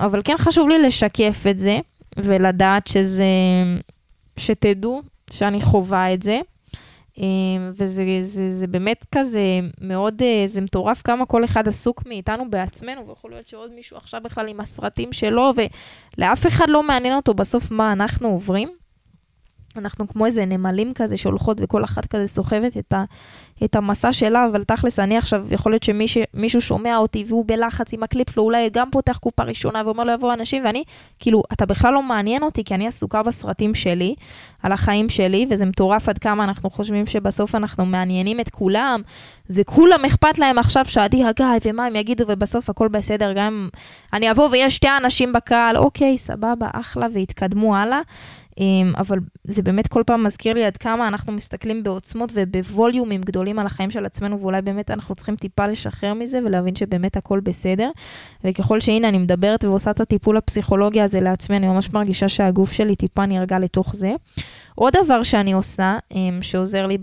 אבל 0.00 0.20
כן 0.24 0.34
חשוב 0.38 0.68
לי 0.68 0.78
לשקף 0.78 1.44
את 1.50 1.58
זה, 1.58 1.78
ולדעת 2.16 2.86
שזה, 2.86 3.24
שתדעו 4.36 5.02
שאני 5.30 5.60
חווה 5.60 6.12
את 6.14 6.22
זה. 6.22 6.40
אמ, 7.18 7.70
וזה 7.72 8.04
זה, 8.20 8.52
זה 8.52 8.66
באמת 8.66 9.06
כזה 9.14 9.60
מאוד, 9.80 10.22
אה, 10.22 10.44
זה 10.46 10.60
מטורף 10.60 11.02
כמה 11.02 11.26
כל 11.26 11.44
אחד 11.44 11.68
עסוק 11.68 12.06
מאיתנו 12.06 12.50
בעצמנו, 12.50 13.08
ויכול 13.08 13.30
להיות 13.30 13.48
שעוד 13.48 13.72
מישהו 13.74 13.96
עכשיו 13.96 14.20
בכלל 14.24 14.48
עם 14.48 14.60
הסרטים 14.60 15.12
שלו, 15.12 15.52
ולאף 16.18 16.46
אחד 16.46 16.64
לא 16.68 16.82
מעניין 16.82 17.16
אותו 17.16 17.34
בסוף 17.34 17.70
מה 17.70 17.92
אנחנו 17.92 18.28
עוברים. 18.28 18.68
אנחנו 19.76 20.08
כמו 20.08 20.26
איזה 20.26 20.44
נמלים 20.44 20.92
כזה 20.94 21.16
שהולכות 21.16 21.56
וכל 21.60 21.84
אחת 21.84 22.06
כזה 22.06 22.26
סוחבת 22.26 22.76
את, 22.76 22.92
ה, 22.92 23.04
את 23.64 23.74
המסע 23.76 24.12
שלה, 24.12 24.46
אבל 24.46 24.64
תכלס, 24.64 24.98
אני 24.98 25.18
עכשיו, 25.18 25.46
יכול 25.50 25.72
להיות 25.72 25.82
שמישהו 25.82 26.60
שומע 26.60 26.96
אותי 26.96 27.24
והוא 27.28 27.44
בלחץ 27.46 27.92
עם 27.92 28.02
הקליפ 28.02 28.30
שלו, 28.30 28.42
אולי 28.42 28.70
גם 28.72 28.90
פותח 28.90 29.16
קופה 29.16 29.42
ראשונה 29.42 29.82
ואומר 29.84 30.04
לו 30.04 30.12
יבואו 30.12 30.32
אנשים, 30.32 30.64
ואני, 30.64 30.84
כאילו, 31.18 31.42
אתה 31.52 31.66
בכלל 31.66 31.92
לא 31.92 32.02
מעניין 32.02 32.42
אותי, 32.42 32.64
כי 32.64 32.74
אני 32.74 32.86
עסוקה 32.86 33.22
בסרטים 33.22 33.74
שלי, 33.74 34.14
על 34.62 34.72
החיים 34.72 35.08
שלי, 35.08 35.46
וזה 35.50 35.66
מטורף 35.66 36.08
עד 36.08 36.18
כמה 36.18 36.44
אנחנו 36.44 36.70
חושבים 36.70 37.06
שבסוף 37.06 37.54
אנחנו 37.54 37.86
מעניינים 37.86 38.40
את 38.40 38.50
כולם, 38.50 39.00
וכולם 39.50 40.04
אכפת 40.04 40.38
להם 40.38 40.58
עכשיו 40.58 40.84
שעדי 40.84 41.24
הגיא, 41.24 41.46
ומה 41.64 41.86
הם 41.86 41.96
יגידו, 41.96 42.24
ובסוף 42.28 42.70
הכל 42.70 42.88
בסדר, 42.88 43.32
גם 43.36 43.54
אם 43.54 43.68
אני 44.12 44.30
אבוא 44.30 44.48
ויש 44.52 44.76
שתי 44.76 44.88
אנשים 45.02 45.32
בקהל, 45.32 45.76
אוקיי, 45.76 46.18
סבבה, 46.18 46.68
אחלה, 46.72 47.06
והתקדמו 47.12 47.76
הלאה. 47.76 48.00
אמ, 48.58 48.92
אבל 48.98 49.18
זה 49.44 49.62
באמת 49.62 49.88
כל 49.88 50.02
פעם 50.06 50.24
מזכיר 50.24 50.54
לי 50.54 50.64
עד 50.64 50.76
כמה 50.76 51.08
אנחנו 51.08 51.32
מסתכלים 51.32 51.82
בעוצמות 51.82 52.32
ובווליומים 52.34 53.20
גדולים 53.20 53.58
על 53.58 53.66
החיים 53.66 53.90
של 53.90 54.06
עצמנו, 54.06 54.40
ואולי 54.40 54.62
באמת 54.62 54.90
אנחנו 54.90 55.14
צריכים 55.14 55.36
טיפה 55.36 55.66
לשחרר 55.66 56.14
מזה 56.14 56.38
ולהבין 56.44 56.74
שבאמת 56.74 57.16
הכל 57.16 57.40
בסדר. 57.40 57.90
וככל 58.44 58.80
שהנה 58.80 59.08
אני 59.08 59.18
מדברת 59.18 59.64
ועושה 59.64 59.90
את 59.90 60.00
הטיפול 60.00 60.36
הפסיכולוגי 60.36 61.00
הזה 61.00 61.20
לעצמי, 61.20 61.56
אני 61.56 61.66
ממש 61.66 61.90
מרגישה 61.90 62.28
שהגוף 62.28 62.72
שלי 62.72 62.96
טיפה 62.96 63.26
נרגע 63.26 63.58
לתוך 63.58 63.94
זה. 63.94 64.12
עוד 64.74 64.92
דבר 65.04 65.22
שאני 65.22 65.52
עושה, 65.52 65.98
אמ, 66.12 66.38
שעוזר 66.42 66.86
לי. 66.86 66.98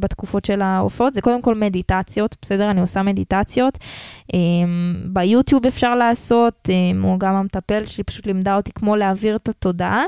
בתקופות 0.00 0.44
של 0.44 0.62
ההופעות, 0.62 1.14
זה 1.14 1.20
קודם 1.20 1.42
כל 1.42 1.54
מדיטציות, 1.54 2.36
בסדר? 2.42 2.70
אני 2.70 2.80
עושה 2.80 3.02
מדיטציות. 3.02 3.78
אמ, 4.34 4.94
ביוטיוב 5.06 5.66
אפשר 5.66 5.94
לעשות, 5.94 6.68
או 7.04 7.18
גם 7.18 7.34
המטפל 7.34 7.86
שלי 7.86 8.04
פשוט 8.04 8.26
לימדה 8.26 8.56
אותי 8.56 8.72
כמו 8.72 8.96
להעביר 8.96 9.36
את 9.36 9.48
התודעה. 9.48 10.04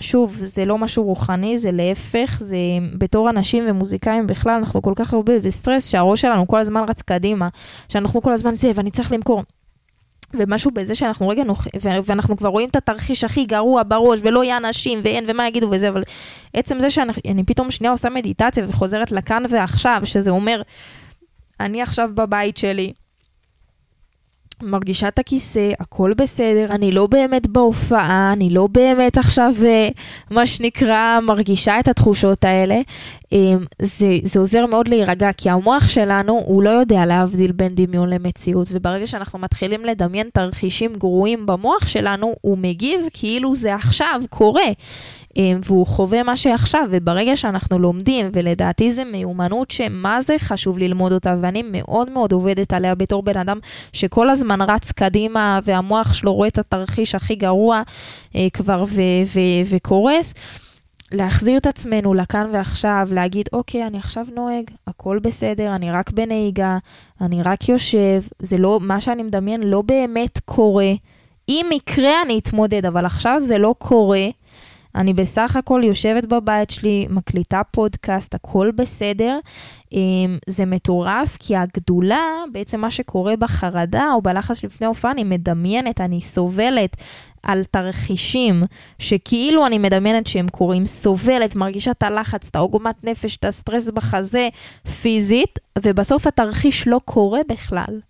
שוב, 0.00 0.36
זה 0.38 0.64
לא 0.64 0.78
משהו 0.78 1.04
רוחני, 1.04 1.58
זה 1.58 1.70
להפך, 1.72 2.38
זה 2.40 2.56
בתור 2.98 3.30
אנשים 3.30 3.64
ומוזיקאים 3.68 4.26
בכלל, 4.26 4.52
אנחנו 4.52 4.82
כל 4.82 4.92
כך 4.96 5.14
הרבה 5.14 5.38
בסטרס, 5.38 5.88
שהראש 5.88 6.20
שלנו 6.20 6.46
כל 6.46 6.58
הזמן 6.58 6.84
רץ 6.88 7.02
קדימה, 7.02 7.48
שאנחנו 7.88 8.22
כל 8.22 8.32
הזמן 8.32 8.54
זה, 8.54 8.70
ואני 8.74 8.90
צריך 8.90 9.12
למכור. 9.12 9.42
ומשהו 10.38 10.70
בזה 10.70 10.94
שאנחנו 10.94 11.28
רגע 11.28 11.44
נוח... 11.44 11.66
ואנחנו 11.80 12.36
כבר 12.36 12.48
רואים 12.48 12.68
את 12.68 12.76
התרחיש 12.76 13.24
הכי 13.24 13.44
גרוע 13.44 13.82
בראש, 13.82 14.20
ולא 14.22 14.44
יהיה 14.44 14.56
אנשים, 14.56 15.00
ואין, 15.02 15.24
ומה 15.28 15.48
יגידו 15.48 15.68
וזה, 15.70 15.88
אבל 15.88 16.02
עצם 16.54 16.80
זה 16.80 16.90
שאני 16.90 17.44
פתאום 17.46 17.70
שנייה 17.70 17.90
עושה 17.90 18.10
מדיטציה 18.10 18.64
וחוזרת 18.68 19.12
לכאן 19.12 19.42
ועכשיו, 19.48 20.00
שזה 20.04 20.30
אומר, 20.30 20.62
אני 21.60 21.82
עכשיו 21.82 22.10
בבית 22.14 22.56
שלי, 22.56 22.92
מרגישה 24.62 25.08
את 25.08 25.18
הכיסא, 25.18 25.70
הכל 25.80 26.12
בסדר, 26.16 26.66
אני 26.70 26.90
לא 26.90 27.06
באמת 27.06 27.46
בהופעה, 27.46 28.32
אני 28.32 28.50
לא 28.50 28.68
באמת 28.72 29.18
עכשיו, 29.18 29.52
אה, 29.64 29.88
מה 30.30 30.46
שנקרא, 30.46 31.20
מרגישה 31.22 31.80
את 31.80 31.88
התחושות 31.88 32.44
האלה. 32.44 32.80
אמ, 33.32 33.64
זה, 33.82 34.18
זה 34.22 34.38
עוזר 34.40 34.66
מאוד 34.66 34.88
להירגע, 34.88 35.32
כי 35.32 35.50
המוח 35.50 35.88
שלנו, 35.88 36.42
הוא 36.46 36.62
לא 36.62 36.70
יודע 36.70 37.06
להבדיל 37.06 37.52
בין 37.52 37.74
דמיון 37.74 38.10
למציאות, 38.10 38.68
וברגע 38.70 39.06
שאנחנו 39.06 39.38
מתחילים 39.38 39.84
לדמיין 39.84 40.26
תרחישים 40.32 40.94
גרועים 40.94 41.46
במוח 41.46 41.88
שלנו, 41.88 42.34
הוא 42.40 42.58
מגיב 42.58 43.00
כאילו 43.12 43.54
זה 43.54 43.74
עכשיו 43.74 44.20
קורה. 44.30 44.68
אמ, 45.36 45.60
והוא 45.64 45.86
חווה 45.86 46.22
מה 46.22 46.36
שעכשיו, 46.36 46.82
וברגע 46.90 47.36
שאנחנו 47.36 47.78
לומדים, 47.78 48.30
ולדעתי 48.32 48.92
זו 48.92 49.02
מיומנות 49.12 49.70
שמה 49.70 50.20
זה 50.20 50.34
חשוב 50.38 50.78
ללמוד 50.78 51.12
אותה, 51.12 51.36
ואני 51.40 51.62
מאוד 51.72 52.10
מאוד 52.10 52.32
עובדת 52.32 52.72
עליה 52.72 52.94
בתור 52.94 53.22
בן 53.22 53.38
אדם 53.38 53.58
שכל 53.92 54.30
הזמן 54.30 54.62
רץ 54.62 54.92
קדימה, 54.92 55.60
והמוח 55.64 56.12
שלו 56.12 56.34
רואה 56.34 56.48
את 56.48 56.58
התרחיש 56.58 57.14
הכי 57.14 57.34
גרוע 57.34 57.82
אה, 58.36 58.46
כבר 58.52 58.84
וקורס. 59.70 60.34
להחזיר 61.12 61.58
את 61.58 61.66
עצמנו 61.66 62.14
לכאן 62.14 62.50
ועכשיו, 62.52 63.08
להגיד, 63.12 63.48
אוקיי, 63.52 63.86
אני 63.86 63.98
עכשיו 63.98 64.26
נוהג, 64.34 64.70
הכל 64.86 65.18
בסדר, 65.22 65.74
אני 65.74 65.90
רק 65.90 66.10
בנהיגה, 66.10 66.78
אני 67.20 67.42
רק 67.42 67.68
יושב, 67.68 68.22
זה 68.38 68.58
לא, 68.58 68.78
מה 68.82 69.00
שאני 69.00 69.22
מדמיין 69.22 69.62
לא 69.62 69.82
באמת 69.82 70.38
קורה. 70.44 70.92
אם 71.48 71.66
יקרה, 71.72 72.22
אני 72.22 72.38
אתמודד, 72.38 72.86
אבל 72.86 73.06
עכשיו 73.06 73.40
זה 73.40 73.58
לא 73.58 73.74
קורה. 73.78 74.26
אני 74.96 75.12
בסך 75.12 75.56
הכל 75.56 75.80
יושבת 75.84 76.24
בבית 76.24 76.70
שלי, 76.70 77.06
מקליטה 77.10 77.62
פודקאסט, 77.70 78.34
הכל 78.34 78.70
בסדר. 78.74 79.38
אמ, 79.92 80.38
זה 80.46 80.64
מטורף, 80.66 81.36
כי 81.40 81.56
הגדולה, 81.56 82.22
בעצם 82.52 82.80
מה 82.80 82.90
שקורה 82.90 83.36
בחרדה 83.36 84.04
או 84.14 84.22
בלחץ 84.22 84.64
לפני 84.64 84.86
הופעה, 84.86 85.10
אני 85.10 85.24
מדמיינת, 85.24 86.00
אני 86.00 86.20
סובלת 86.20 86.96
על 87.42 87.64
תרחישים 87.64 88.62
שכאילו 88.98 89.66
אני 89.66 89.78
מדמיינת 89.78 90.26
שהם 90.26 90.48
קורים, 90.48 90.86
סובלת, 90.86 91.56
מרגישה 91.56 91.90
את 91.90 92.02
הלחץ, 92.02 92.48
את 92.48 92.56
העוגמת 92.56 93.04
נפש, 93.04 93.36
את 93.36 93.44
הסטרס 93.44 93.90
בחזה, 93.90 94.48
פיזית, 95.02 95.58
ובסוף 95.78 96.26
התרחיש 96.26 96.88
לא 96.88 97.00
קורה 97.04 97.40
בכלל. 97.48 98.00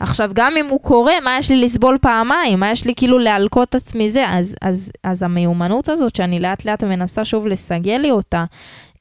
עכשיו, 0.00 0.30
גם 0.34 0.56
אם 0.56 0.66
הוא 0.68 0.80
קורה, 0.80 1.20
מה 1.24 1.36
יש 1.38 1.50
לי 1.50 1.56
לסבול 1.56 1.98
פעמיים? 2.02 2.60
מה 2.60 2.70
יש 2.70 2.84
לי 2.84 2.94
כאילו 2.96 3.18
להלקות 3.18 3.74
עצמי 3.74 4.10
זה? 4.10 4.28
אז, 4.28 4.56
אז, 4.62 4.92
אז 5.04 5.22
המיומנות 5.22 5.88
הזאת, 5.88 6.16
שאני 6.16 6.40
לאט 6.40 6.64
לאט 6.64 6.84
מנסה 6.84 7.24
שוב 7.24 7.46
לסגל 7.46 7.96
לי 7.96 8.10
אותה, 8.10 8.44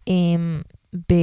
עם, 0.05 0.61
ב, 0.93 1.13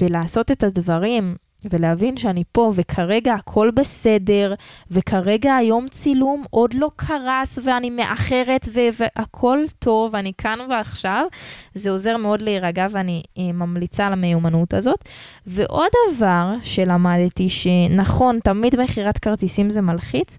בלעשות 0.00 0.50
את 0.50 0.62
הדברים 0.62 1.36
ולהבין 1.70 2.16
שאני 2.16 2.42
פה, 2.52 2.72
וכרגע 2.74 3.34
הכל 3.34 3.70
בסדר, 3.74 4.54
וכרגע 4.90 5.56
היום 5.56 5.88
צילום 5.88 6.44
עוד 6.50 6.74
לא 6.74 6.90
קרס, 6.96 7.58
ואני 7.64 7.90
מאחרת, 7.90 8.68
ו- 8.74 8.88
והכל 8.98 9.58
טוב, 9.78 10.14
אני 10.14 10.32
כאן 10.38 10.58
ועכשיו. 10.70 11.26
זה 11.74 11.90
עוזר 11.90 12.16
מאוד 12.16 12.42
להירגע, 12.42 12.86
ואני 12.90 13.22
אה, 13.38 13.52
ממליצה 13.52 14.06
על 14.06 14.12
המיומנות 14.12 14.74
הזאת. 14.74 15.08
ועוד 15.46 15.90
דבר 16.14 16.54
שלמדתי, 16.62 17.48
שנכון, 17.48 18.38
תמיד 18.44 18.80
מכירת 18.80 19.18
כרטיסים 19.18 19.70
זה 19.70 19.80
מלחיץ, 19.80 20.38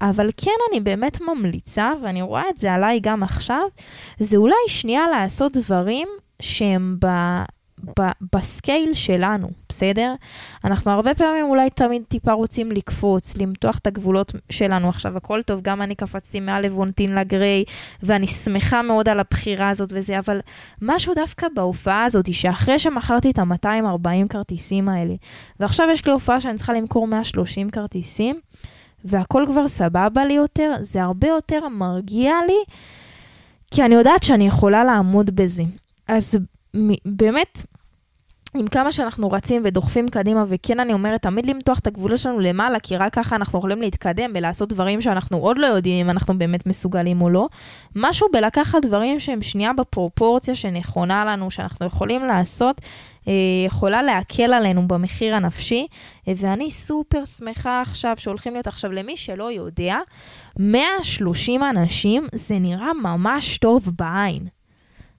אבל 0.00 0.30
כן, 0.36 0.50
אני 0.70 0.80
באמת 0.80 1.20
ממליצה, 1.20 1.92
ואני 2.02 2.22
רואה 2.22 2.42
את 2.50 2.56
זה 2.56 2.72
עליי 2.72 3.00
גם 3.00 3.22
עכשיו, 3.22 3.62
זה 4.18 4.36
אולי 4.36 4.54
שנייה 4.68 5.08
לעשות 5.08 5.56
דברים 5.56 6.08
שהם 6.42 6.96
ב... 7.04 7.06
בסקייל 8.34 8.94
שלנו, 8.94 9.48
בסדר? 9.68 10.14
אנחנו 10.64 10.90
הרבה 10.90 11.14
פעמים 11.14 11.44
אולי 11.44 11.70
תמיד 11.70 12.02
טיפה 12.08 12.32
רוצים 12.32 12.72
לקפוץ, 12.72 13.36
למתוח 13.36 13.78
את 13.78 13.86
הגבולות 13.86 14.32
שלנו. 14.50 14.88
עכשיו, 14.88 15.16
הכל 15.16 15.42
טוב, 15.42 15.60
גם 15.62 15.82
אני 15.82 15.94
קפצתי 15.94 16.40
מעל 16.40 16.62
לבונטין 16.62 17.14
לגריי, 17.14 17.64
ואני 18.02 18.26
שמחה 18.26 18.82
מאוד 18.82 19.08
על 19.08 19.20
הבחירה 19.20 19.68
הזאת 19.68 19.92
וזה, 19.92 20.18
אבל 20.18 20.40
משהו 20.82 21.14
דווקא 21.14 21.46
בהופעה 21.54 22.04
הזאת, 22.04 22.34
שאחרי 22.34 22.78
שמכרתי 22.78 23.30
את 23.30 23.38
ה-240 23.38 24.28
כרטיסים 24.28 24.88
האלה, 24.88 25.14
ועכשיו 25.60 25.88
יש 25.92 26.06
לי 26.06 26.12
הופעה 26.12 26.40
שאני 26.40 26.56
צריכה 26.56 26.72
למכור 26.72 27.06
130 27.06 27.70
כרטיסים, 27.70 28.40
והכל 29.04 29.44
כבר 29.46 29.68
סבבה 29.68 30.24
לי 30.24 30.32
יותר, 30.32 30.72
זה 30.80 31.02
הרבה 31.02 31.28
יותר 31.28 31.68
מרגיע 31.68 32.32
לי, 32.46 32.58
כי 33.70 33.84
אני 33.84 33.94
יודעת 33.94 34.22
שאני 34.22 34.46
יכולה 34.46 34.84
לעמוד 34.84 35.36
בזה. 35.36 35.62
אז 36.08 36.38
באמת, 37.04 37.66
עם 38.54 38.68
כמה 38.68 38.92
שאנחנו 38.92 39.30
רצים 39.30 39.62
ודוחפים 39.64 40.08
קדימה, 40.08 40.44
וכן, 40.48 40.80
אני 40.80 40.92
אומרת, 40.92 41.22
תמיד 41.22 41.46
למתוח 41.46 41.78
את 41.78 41.86
הגבולות 41.86 42.18
שלנו 42.18 42.40
למעלה, 42.40 42.80
כי 42.80 42.96
רק 42.96 43.12
ככה 43.14 43.36
אנחנו 43.36 43.58
יכולים 43.58 43.80
להתקדם 43.80 44.30
ולעשות 44.34 44.68
דברים 44.68 45.00
שאנחנו 45.00 45.38
עוד 45.38 45.58
לא 45.58 45.66
יודעים 45.66 46.06
אם 46.06 46.10
אנחנו 46.10 46.38
באמת 46.38 46.66
מסוגלים 46.66 47.22
או 47.22 47.30
לא. 47.30 47.48
משהו 47.96 48.28
בלקחת 48.32 48.82
דברים 48.82 49.20
שהם 49.20 49.42
שנייה 49.42 49.72
בפרופורציה 49.72 50.54
שנכונה 50.54 51.24
לנו, 51.24 51.50
שאנחנו 51.50 51.86
יכולים 51.86 52.24
לעשות, 52.24 52.80
אה, 53.28 53.32
יכולה 53.66 54.02
להקל 54.02 54.52
עלינו 54.52 54.88
במחיר 54.88 55.34
הנפשי, 55.34 55.86
ואני 56.26 56.70
סופר 56.70 57.24
שמחה 57.24 57.80
עכשיו 57.80 58.14
שהולכים 58.18 58.52
להיות 58.52 58.66
עכשיו, 58.66 58.92
למי 58.92 59.16
שלא 59.16 59.52
יודע, 59.52 59.96
130 60.58 61.62
אנשים, 61.62 62.26
זה 62.34 62.58
נראה 62.58 62.92
ממש 62.92 63.58
טוב 63.58 63.90
בעין. 63.98 64.46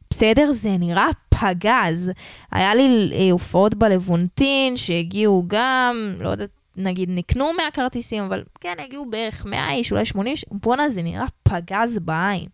בסדר? 0.10 0.52
זה 0.52 0.70
נראה 0.80 1.08
פגז. 1.40 2.12
היה 2.52 2.76
לי 2.76 3.12
אה, 3.14 3.32
הופעות 3.32 3.76
בלוונטין 3.76 4.78
שהגיעו 4.78 5.44
גם, 5.48 6.16
לא 6.20 6.30
יודעת, 6.30 6.50
נגיד 6.78 7.10
נקנו 7.12 7.46
100 7.58 7.72
כרטיסים, 7.74 8.24
אבל 8.24 8.44
כן, 8.62 8.76
הגיעו 8.80 9.10
בערך 9.10 9.46
100 9.46 9.72
איש, 9.72 9.92
אולי 9.92 10.06
80 10.06 10.32
איש, 10.32 10.46
בואנה, 10.52 10.90
זה 10.90 11.02
נראה 11.02 11.26
פגז 11.44 12.00
בעין. 12.00 12.48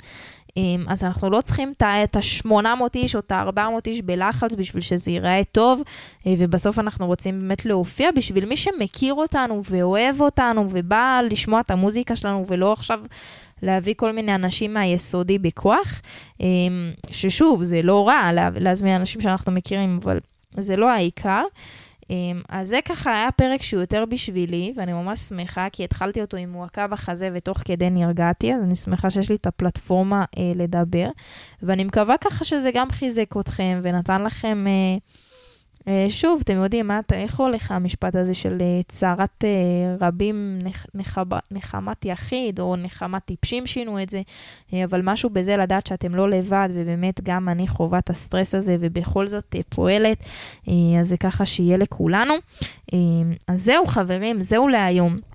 אמ, 0.57 0.85
אז 0.87 1.03
אנחנו 1.03 1.29
לא 1.29 1.41
צריכים 1.41 1.73
את 1.77 2.15
ה-800 2.15 2.55
איש 2.95 3.15
או 3.15 3.19
את 3.19 3.31
ה-400 3.31 3.59
איש 3.87 4.01
בלחץ 4.01 4.53
בשביל 4.53 4.81
שזה 4.81 5.11
ייראה 5.11 5.41
טוב, 5.51 5.81
אה, 6.27 6.33
ובסוף 6.37 6.79
אנחנו 6.79 7.07
רוצים 7.07 7.39
באמת 7.39 7.65
להופיע 7.65 8.11
בשביל 8.11 8.45
מי 8.45 8.57
שמכיר 8.57 9.13
אותנו 9.13 9.61
ואוהב 9.69 10.21
אותנו 10.21 10.67
ובא 10.69 11.21
לשמוע 11.31 11.59
את 11.59 11.71
המוזיקה 11.71 12.15
שלנו 12.15 12.45
ולא 12.47 12.73
עכשיו 12.73 12.99
להביא 13.63 13.93
כל 13.97 14.11
מיני 14.11 14.35
אנשים 14.35 14.73
מהיסודי 14.73 15.37
בכוח, 15.37 16.01
אמ, 16.39 16.91
ששוב, 17.11 17.63
זה 17.63 17.81
לא 17.81 18.07
רע 18.07 18.29
להזמין 18.59 18.95
אנשים 18.95 19.21
שאנחנו 19.21 19.51
מכירים, 19.51 19.99
אבל 20.03 20.19
זה 20.57 20.75
לא 20.75 20.91
העיקר. 20.91 21.43
אמ, 22.09 22.41
אז 22.49 22.69
זה 22.69 22.79
ככה 22.85 23.11
היה 23.11 23.31
פרק 23.31 23.63
שהוא 23.63 23.81
יותר 23.81 24.05
בשבילי, 24.09 24.73
ואני 24.75 24.93
ממש 24.93 25.19
שמחה, 25.19 25.67
כי 25.71 25.83
התחלתי 25.83 26.21
אותו 26.21 26.37
עם 26.37 26.49
מועקה 26.49 26.87
בחזה 26.87 27.29
ותוך 27.33 27.57
כדי 27.65 27.89
נרגעתי, 27.89 28.53
אז 28.53 28.63
אני 28.63 28.75
שמחה 28.75 29.09
שיש 29.09 29.29
לי 29.29 29.35
את 29.35 29.47
הפלטפורמה 29.47 30.25
אה, 30.37 30.51
לדבר. 30.55 31.07
ואני 31.63 31.83
מקווה 31.83 32.15
ככה 32.17 32.45
שזה 32.45 32.71
גם 32.73 32.91
חיזק 32.91 33.37
אתכם 33.39 33.79
ונתן 33.83 34.23
לכם... 34.23 34.65
אה, 34.67 34.97
שוב, 36.09 36.41
אתם 36.43 36.53
יודעים, 36.53 36.87
מה, 36.87 36.99
איך 37.13 37.39
הולך 37.39 37.71
המשפט 37.71 38.15
הזה 38.15 38.33
של 38.33 38.57
אה, 38.61 38.81
צערת 38.87 39.43
אה, 39.43 40.07
רבים 40.07 40.59
נח, 40.63 40.85
נחב, 40.93 41.25
נחמת 41.51 42.05
יחיד, 42.05 42.59
או 42.59 42.75
נחמת 42.75 43.25
טיפשים 43.25 43.67
שינו 43.67 44.01
את 44.01 44.09
זה, 44.09 44.21
אבל 44.83 45.01
משהו 45.03 45.29
בזה 45.29 45.57
לדעת 45.57 45.87
שאתם 45.87 46.15
לא 46.15 46.29
לבד, 46.29 46.69
ובאמת 46.73 47.21
גם 47.23 47.49
אני 47.49 47.67
חווה 47.67 47.99
את 47.99 48.09
הסטרס 48.09 48.55
הזה, 48.55 48.77
ובכל 48.79 49.27
זאת 49.27 49.55
פועלת, 49.69 50.17
אז 50.99 51.07
זה 51.07 51.17
ככה 51.17 51.45
שיהיה 51.45 51.77
לכולנו. 51.77 52.33
אז 53.47 53.63
זהו, 53.63 53.87
חברים, 53.87 54.41
זהו 54.41 54.67
להיום. 54.67 55.32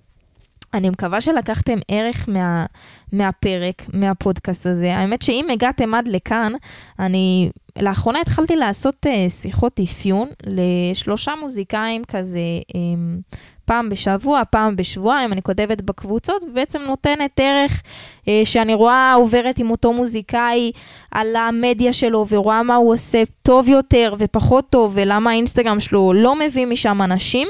אני 0.75 0.91
מקווה 0.91 1.21
שלקחתם 1.21 1.79
ערך 1.89 2.29
מה, 2.29 2.67
מהפרק, 3.13 3.83
מהפודקאסט 3.93 4.67
הזה. 4.67 4.95
האמת 4.95 5.23
שאם 5.23 5.47
הגעתם 5.53 5.95
עד 5.95 6.09
לכאן, 6.09 6.53
אני 6.99 7.51
לאחרונה 7.79 8.21
התחלתי 8.21 8.57
לעשות 8.57 9.07
uh, 9.07 9.31
שיחות 9.31 9.81
אפיון 9.81 10.29
לשלושה 10.47 11.33
מוזיקאים 11.41 12.05
כזה. 12.05 12.41
Um, 12.73 13.37
פעם 13.69 13.89
בשבוע, 13.89 14.43
פעם 14.51 14.77
בשבועיים, 14.77 15.33
אני 15.33 15.43
כותבת 15.43 15.83
בקבוצות, 15.83 16.45
ובעצם 16.45 16.79
נותנת 16.83 17.41
ערך 17.41 17.83
אה, 18.29 18.41
שאני 18.45 18.75
רואה 18.75 19.13
עוברת 19.15 19.59
עם 19.59 19.71
אותו 19.71 19.93
מוזיקאי 19.93 20.73
על 21.11 21.37
המדיה 21.37 21.93
שלו, 21.93 22.27
ורואה 22.29 22.63
מה 22.63 22.77
הוא 22.77 22.93
עושה 22.93 23.23
טוב 23.43 23.69
יותר 23.69 24.15
ופחות 24.19 24.71
טוב, 24.71 24.93
ולמה 24.95 25.31
האינסטגרם 25.31 25.81
שלו 25.81 26.13
לא 26.13 26.35
מביא 26.39 26.67
משם 26.67 27.03
אנשים. 27.03 27.49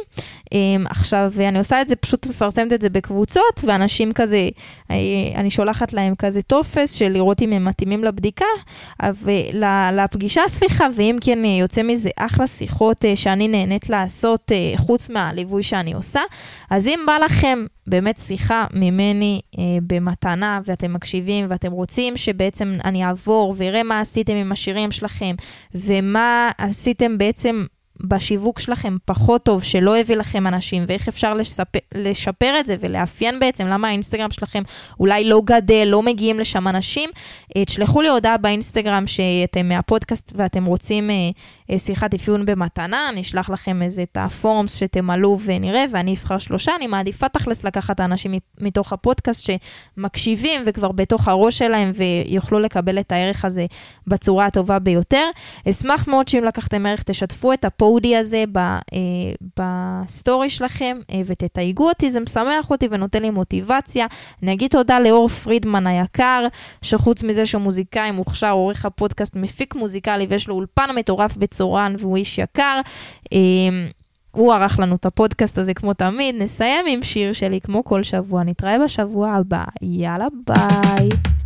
אה, 0.52 0.58
עכשיו, 0.90 1.32
אני 1.38 1.58
עושה 1.58 1.80
את 1.80 1.88
זה, 1.88 1.96
פשוט 1.96 2.26
מפרסמת 2.26 2.72
את 2.72 2.82
זה 2.82 2.90
בקבוצות, 2.90 3.64
ואנשים 3.64 4.12
כזה, 4.12 4.48
אני 5.34 5.50
שולחת 5.50 5.92
להם 5.92 6.14
כזה 6.14 6.42
טופס 6.42 6.92
של 6.92 7.08
לראות 7.08 7.42
אם 7.42 7.52
הם 7.52 7.64
מתאימים 7.64 8.04
לבדיקה, 8.04 8.44
לפגישה, 9.92 10.42
סליחה, 10.48 10.86
ואם 10.94 11.16
כן 11.20 11.44
יוצא 11.44 11.82
מזה 11.82 12.10
אחלה 12.16 12.46
שיחות 12.46 13.04
אה, 13.04 13.16
שאני 13.16 13.48
נהנית 13.48 13.88
לעשות, 13.88 14.52
אה, 14.52 14.72
חוץ 14.76 15.10
מהליווי 15.10 15.62
שאני. 15.62 15.88
עושה. 15.98 16.20
אז 16.70 16.86
אם 16.86 17.00
בא 17.06 17.18
לכם 17.24 17.66
באמת 17.86 18.18
שיחה 18.18 18.66
ממני 18.74 19.40
אה, 19.58 19.62
במתנה, 19.82 20.60
ואתם 20.64 20.92
מקשיבים, 20.92 21.46
ואתם 21.48 21.72
רוצים 21.72 22.16
שבעצם 22.16 22.78
אני 22.84 23.04
אעבור 23.04 23.54
ואראה 23.56 23.82
מה 23.82 24.00
עשיתם 24.00 24.34
עם 24.34 24.52
השירים 24.52 24.90
שלכם, 24.90 25.34
ומה 25.74 26.50
עשיתם 26.58 27.18
בעצם 27.18 27.64
בשיווק 28.00 28.58
שלכם 28.58 28.96
פחות 29.04 29.42
טוב, 29.42 29.62
שלא 29.62 29.96
הביא 29.96 30.16
לכם 30.16 30.46
אנשים, 30.46 30.84
ואיך 30.88 31.08
אפשר 31.08 31.34
לשפר, 31.34 31.78
לשפר 31.94 32.60
את 32.60 32.66
זה 32.66 32.76
ולאפיין 32.80 33.40
בעצם 33.40 33.66
למה 33.66 33.88
האינסטגרם 33.88 34.30
שלכם 34.30 34.62
אולי 35.00 35.24
לא 35.24 35.42
גדל, 35.44 35.84
לא 35.90 36.02
מגיעים 36.02 36.40
לשם 36.40 36.68
אנשים, 36.68 37.10
אה, 37.56 37.64
תשלחו 37.64 38.00
לי 38.00 38.08
הודעה 38.08 38.36
באינסטגרם 38.36 39.06
שאתם 39.06 39.68
מהפודקאסט 39.68 40.32
ואתם 40.36 40.64
רוצים 40.64 41.10
אה, 41.10 41.30
שיחת 41.76 42.14
אפיון 42.14 42.46
במתנה, 42.46 43.08
אני 43.08 43.20
אשלח 43.20 43.50
לכם 43.50 43.82
איזה 43.82 44.02
את 44.02 44.16
ה 44.20 44.29
forms 44.29 44.74
שתמלאו 44.74 45.40
ונראה, 45.40 45.84
ואני 45.90 46.14
אבחר 46.14 46.38
שלושה, 46.38 46.72
אני 46.76 46.86
מעדיפה 46.86 47.28
תכלס 47.28 47.64
לקחת 47.64 48.00
האנשים 48.00 48.34
מתוך 48.60 48.92
הפודקאסט 48.92 49.50
שמקשיבים 49.96 50.60
וכבר 50.66 50.92
בתוך 50.92 51.28
הראש 51.28 51.58
שלהם 51.58 51.92
ויוכלו 51.94 52.58
לקבל 52.58 53.00
את 53.00 53.12
הערך 53.12 53.44
הזה 53.44 53.66
בצורה 54.06 54.46
הטובה 54.46 54.78
ביותר. 54.78 55.24
אשמח 55.68 56.08
מאוד 56.08 56.28
שאם 56.28 56.44
לקחתם 56.44 56.86
ערך, 56.86 57.02
תשתפו 57.02 57.52
את 57.52 57.64
הפודי 57.64 58.16
הזה 58.16 58.44
אה, 58.56 58.68
בסטורי 59.58 60.50
שלכם 60.50 60.98
אה, 61.10 61.20
ותתייגו 61.26 61.88
אותי, 61.88 62.10
זה 62.10 62.20
משמח 62.20 62.70
אותי 62.70 62.88
ונותן 62.90 63.22
לי 63.22 63.30
מוטיבציה. 63.30 64.06
אני 64.42 64.52
אגיד 64.52 64.70
תודה 64.70 65.00
לאור 65.00 65.28
פרידמן 65.28 65.86
היקר, 65.86 66.46
שחוץ 66.82 67.22
מזה 67.22 67.46
שהוא 67.46 67.62
מוזיקאי 67.62 68.10
מוכשר, 68.10 68.50
עורך 68.50 68.86
הפודקאסט, 68.86 69.36
מפיק 69.36 69.74
מוזיקלי 69.74 70.26
ויש 70.28 70.48
לו 70.48 70.54
אולפן 70.54 70.90
מטורף 70.96 71.36
בצורן 71.58 71.94
והוא 71.98 72.16
איש 72.16 72.38
יקר. 72.38 72.80
אה, 73.32 73.38
הוא 74.30 74.54
ערך 74.54 74.78
לנו 74.78 74.94
את 74.94 75.06
הפודקאסט 75.06 75.58
הזה 75.58 75.74
כמו 75.74 75.94
תמיד, 75.94 76.34
נסיים 76.38 76.84
עם 76.88 77.02
שיר 77.02 77.32
שלי 77.32 77.60
כמו 77.60 77.84
כל 77.84 78.02
שבוע, 78.02 78.44
נתראה 78.44 78.76
בשבוע 78.84 79.30
הבא, 79.30 79.64
יאללה 79.82 80.26
ביי. 80.46 81.37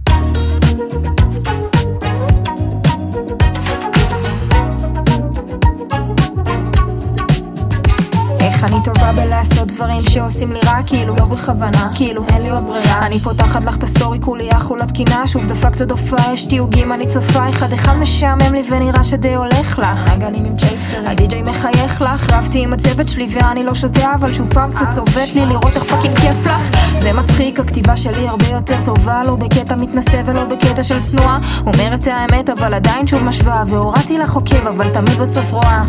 איך 8.62 8.72
אני 8.72 8.82
טובה 8.84 9.12
בלעשות 9.12 9.68
דברים 9.68 10.02
שעושים 10.08 10.52
לי 10.52 10.60
רע, 10.66 10.82
כאילו 10.86 11.16
לא 11.16 11.24
בכוונה, 11.24 11.90
כאילו 11.94 12.24
אין 12.28 12.42
לי 12.42 12.50
עוד 12.50 12.64
ברירה. 12.64 13.06
אני 13.06 13.18
פותחת 13.18 13.64
לך 13.64 13.76
את 13.76 13.82
הסטורי 13.82 14.18
כולי 14.20 14.48
אחולה 14.52 14.86
תקינה, 14.86 15.26
שוב 15.26 15.46
דפקת 15.46 15.80
הדופה, 15.80 16.16
יש 16.32 16.42
תיוגים, 16.42 16.92
אני 16.92 17.06
צופה, 17.06 17.48
אחד 17.48 17.72
אחד 17.72 17.96
משעמם 17.96 18.54
לי 18.54 18.62
ונראה 18.70 19.04
שדי 19.04 19.34
הולך 19.34 19.78
לך. 19.78 20.08
הגנים 20.08 20.44
עם 20.44 20.56
צ'ייסר, 20.56 21.08
הדי-ג'יי 21.08 21.42
מחייך 21.42 22.02
לך, 22.02 22.30
רבתי 22.30 22.62
עם 22.62 22.72
הצוות 22.72 23.08
שלי 23.08 23.28
ואני 23.30 23.64
לא 23.64 23.74
שותה, 23.74 24.14
אבל 24.14 24.32
שוב 24.32 24.52
פעם 24.54 24.72
קצת 24.72 24.86
צובט 24.94 25.34
לי 25.34 25.46
לראות 25.46 25.76
איך 25.76 25.84
פאקינג 25.84 26.18
כיף 26.18 26.46
לך. 26.46 26.76
זה 26.96 27.12
מצחיק, 27.12 27.60
הכתיבה 27.60 27.96
שלי 27.96 28.28
הרבה 28.28 28.48
יותר 28.48 28.76
טובה, 28.84 29.22
לא 29.26 29.36
בקטע 29.36 29.76
מתנשא 29.76 30.22
ולא 30.26 30.44
בקטע 30.44 30.82
של 30.82 31.02
צנועה. 31.02 31.38
אומרת 31.66 32.06
האמת, 32.06 32.50
אבל 32.50 32.74
עדיין 32.74 33.06
שוב 33.06 33.22
משווה, 33.22 33.62
והורדתי 33.66 34.18
לך 34.18 34.34
עוקב, 34.34 34.66
אבל 34.66 34.90
תמיד 34.90 35.18
בסוף 35.18 35.52
רואה. 35.52 35.82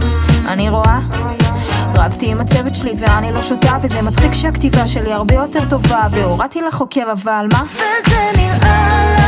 אני 0.48 0.70
רואה? 0.70 1.00
רבתי 1.96 2.32
עם 2.32 2.42
הצוות 2.42 2.76
שלי 2.76 2.94
ואני 2.98 3.32
לא 3.32 3.44
שותה 3.44 3.78
וזה 3.82 4.02
מצחיק 4.02 4.34
שהכתיבה 4.34 4.88
שלי 4.88 5.14
הרבה 5.14 5.36
יותר 5.36 5.70
טובה 5.70 6.08
והורדתי 6.12 6.62
לך 6.62 6.80
עוקב 6.82 7.10
אבל 7.12 7.46
מה? 7.52 7.64
וזה 7.74 8.22
נראה 8.38 9.23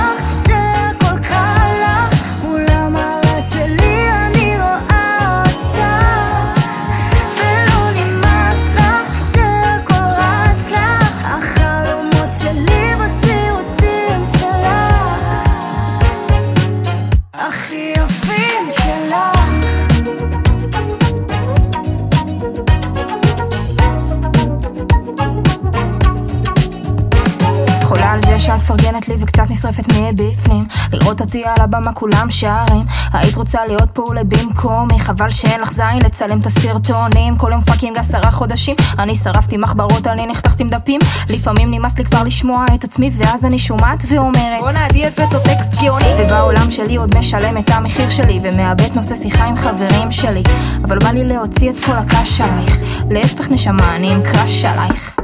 נשרפת 29.70 29.88
מבפנים 29.90 30.66
לראות 30.94 31.22
אותי 31.22 31.44
על 31.46 31.56
הבמה 31.58 31.94
כולם 31.94 32.30
שרים. 32.30 32.86
היית 33.14 33.36
רוצה 33.36 33.66
להיות 33.66 33.90
פה 33.94 34.02
אולי 34.02 34.24
במקומי 34.24 35.00
חבל 35.00 35.30
שאין 35.30 35.62
לך 35.62 35.72
זין 35.72 36.02
לצלם 36.06 36.40
את 36.40 36.46
הסרטונים. 36.46 37.36
כל 37.36 37.52
יום 37.52 37.62
fucking 37.62 37.98
עשרה 37.98 38.32
חודשים 38.32 38.76
אני 39.00 39.16
שרפתי 39.16 39.58
מחברות 39.58 40.08
אני 40.08 40.28
נחתכתי 40.28 40.64
עם 40.64 40.70
דפים 40.70 41.00
לפעמים 41.30 41.72
נמאס 41.72 41.98
לי 41.98 42.06
כבר 42.06 42.24
לשמוע 42.24 42.66
את 42.76 42.84
עצמי 42.84 43.12
ואז 43.18 43.46
אני 43.46 43.60
שומעת 43.60 44.04
ואומרת 44.08 44.62
בואנה 44.62 44.86
עדי 44.86 45.06
הבאת 45.06 45.34
לו 45.34 45.40
טקסט 45.40 45.82
גאוני. 45.82 46.06
ובעולם 46.20 46.72
שלי 46.72 46.96
עוד 46.96 47.18
משלם 47.18 47.58
את 47.58 47.70
המחיר 47.70 48.10
שלי 48.10 48.40
ומאבד 48.44 48.96
נושא 48.96 49.16
שיחה 49.16 49.44
עם 49.44 49.58
חברים 49.58 50.12
שלי. 50.12 50.44
אבל 50.84 51.00
בא 51.00 51.10
לי 51.12 51.24
להוציא 51.24 51.70
את 51.70 51.76
כל 51.86 51.98
ה 51.98 52.07
cash 52.07 52.42
עלייך. 52.42 52.78
להפך 53.12 53.50
נשמה 53.52 53.96
אני 53.96 54.12
עם 54.12 54.22
crush 54.24 54.66
עלייך. 54.66 55.16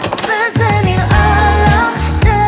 וזה 0.00 0.68
נראה 0.84 1.64
לך 1.66 2.22
שהכל 2.22 2.43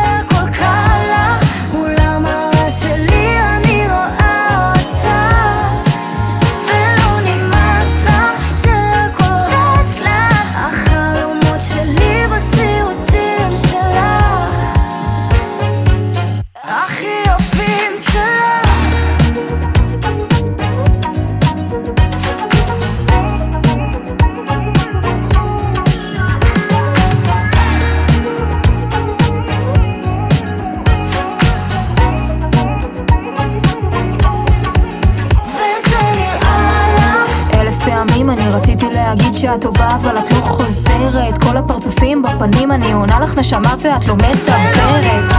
טובה 39.61 39.89
אבל 39.95 40.17
את 40.17 40.31
לא 40.31 40.37
חוזרת. 40.41 41.37
כל 41.43 41.57
הפרצופים 41.57 42.23
בפנים 42.23 42.71
אני 42.71 42.93
עונה 42.93 43.19
לך 43.19 43.37
נשמה 43.37 43.75
ואת 43.81 44.05
לא 44.07 44.15
מדברת. 44.15 45.33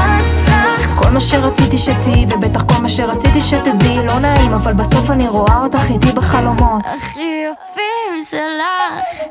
כל 0.96 1.10
מה 1.10 1.20
שרציתי 1.20 1.78
שתהיי 1.78 2.26
ובטח 2.30 2.62
כל 2.62 2.82
מה 2.82 2.88
שרציתי 2.88 3.40
שתדעי 3.40 3.96
לא 4.06 4.18
נעים 4.18 4.52
אבל 4.52 4.72
בסוף 4.72 5.10
אני 5.10 5.28
רואה 5.28 5.58
אותך 5.62 5.90
איתי 5.90 6.12
בחלומות. 6.12 6.82
הכי 6.84 7.44
יפים 7.44 8.22
שלך 8.22 9.27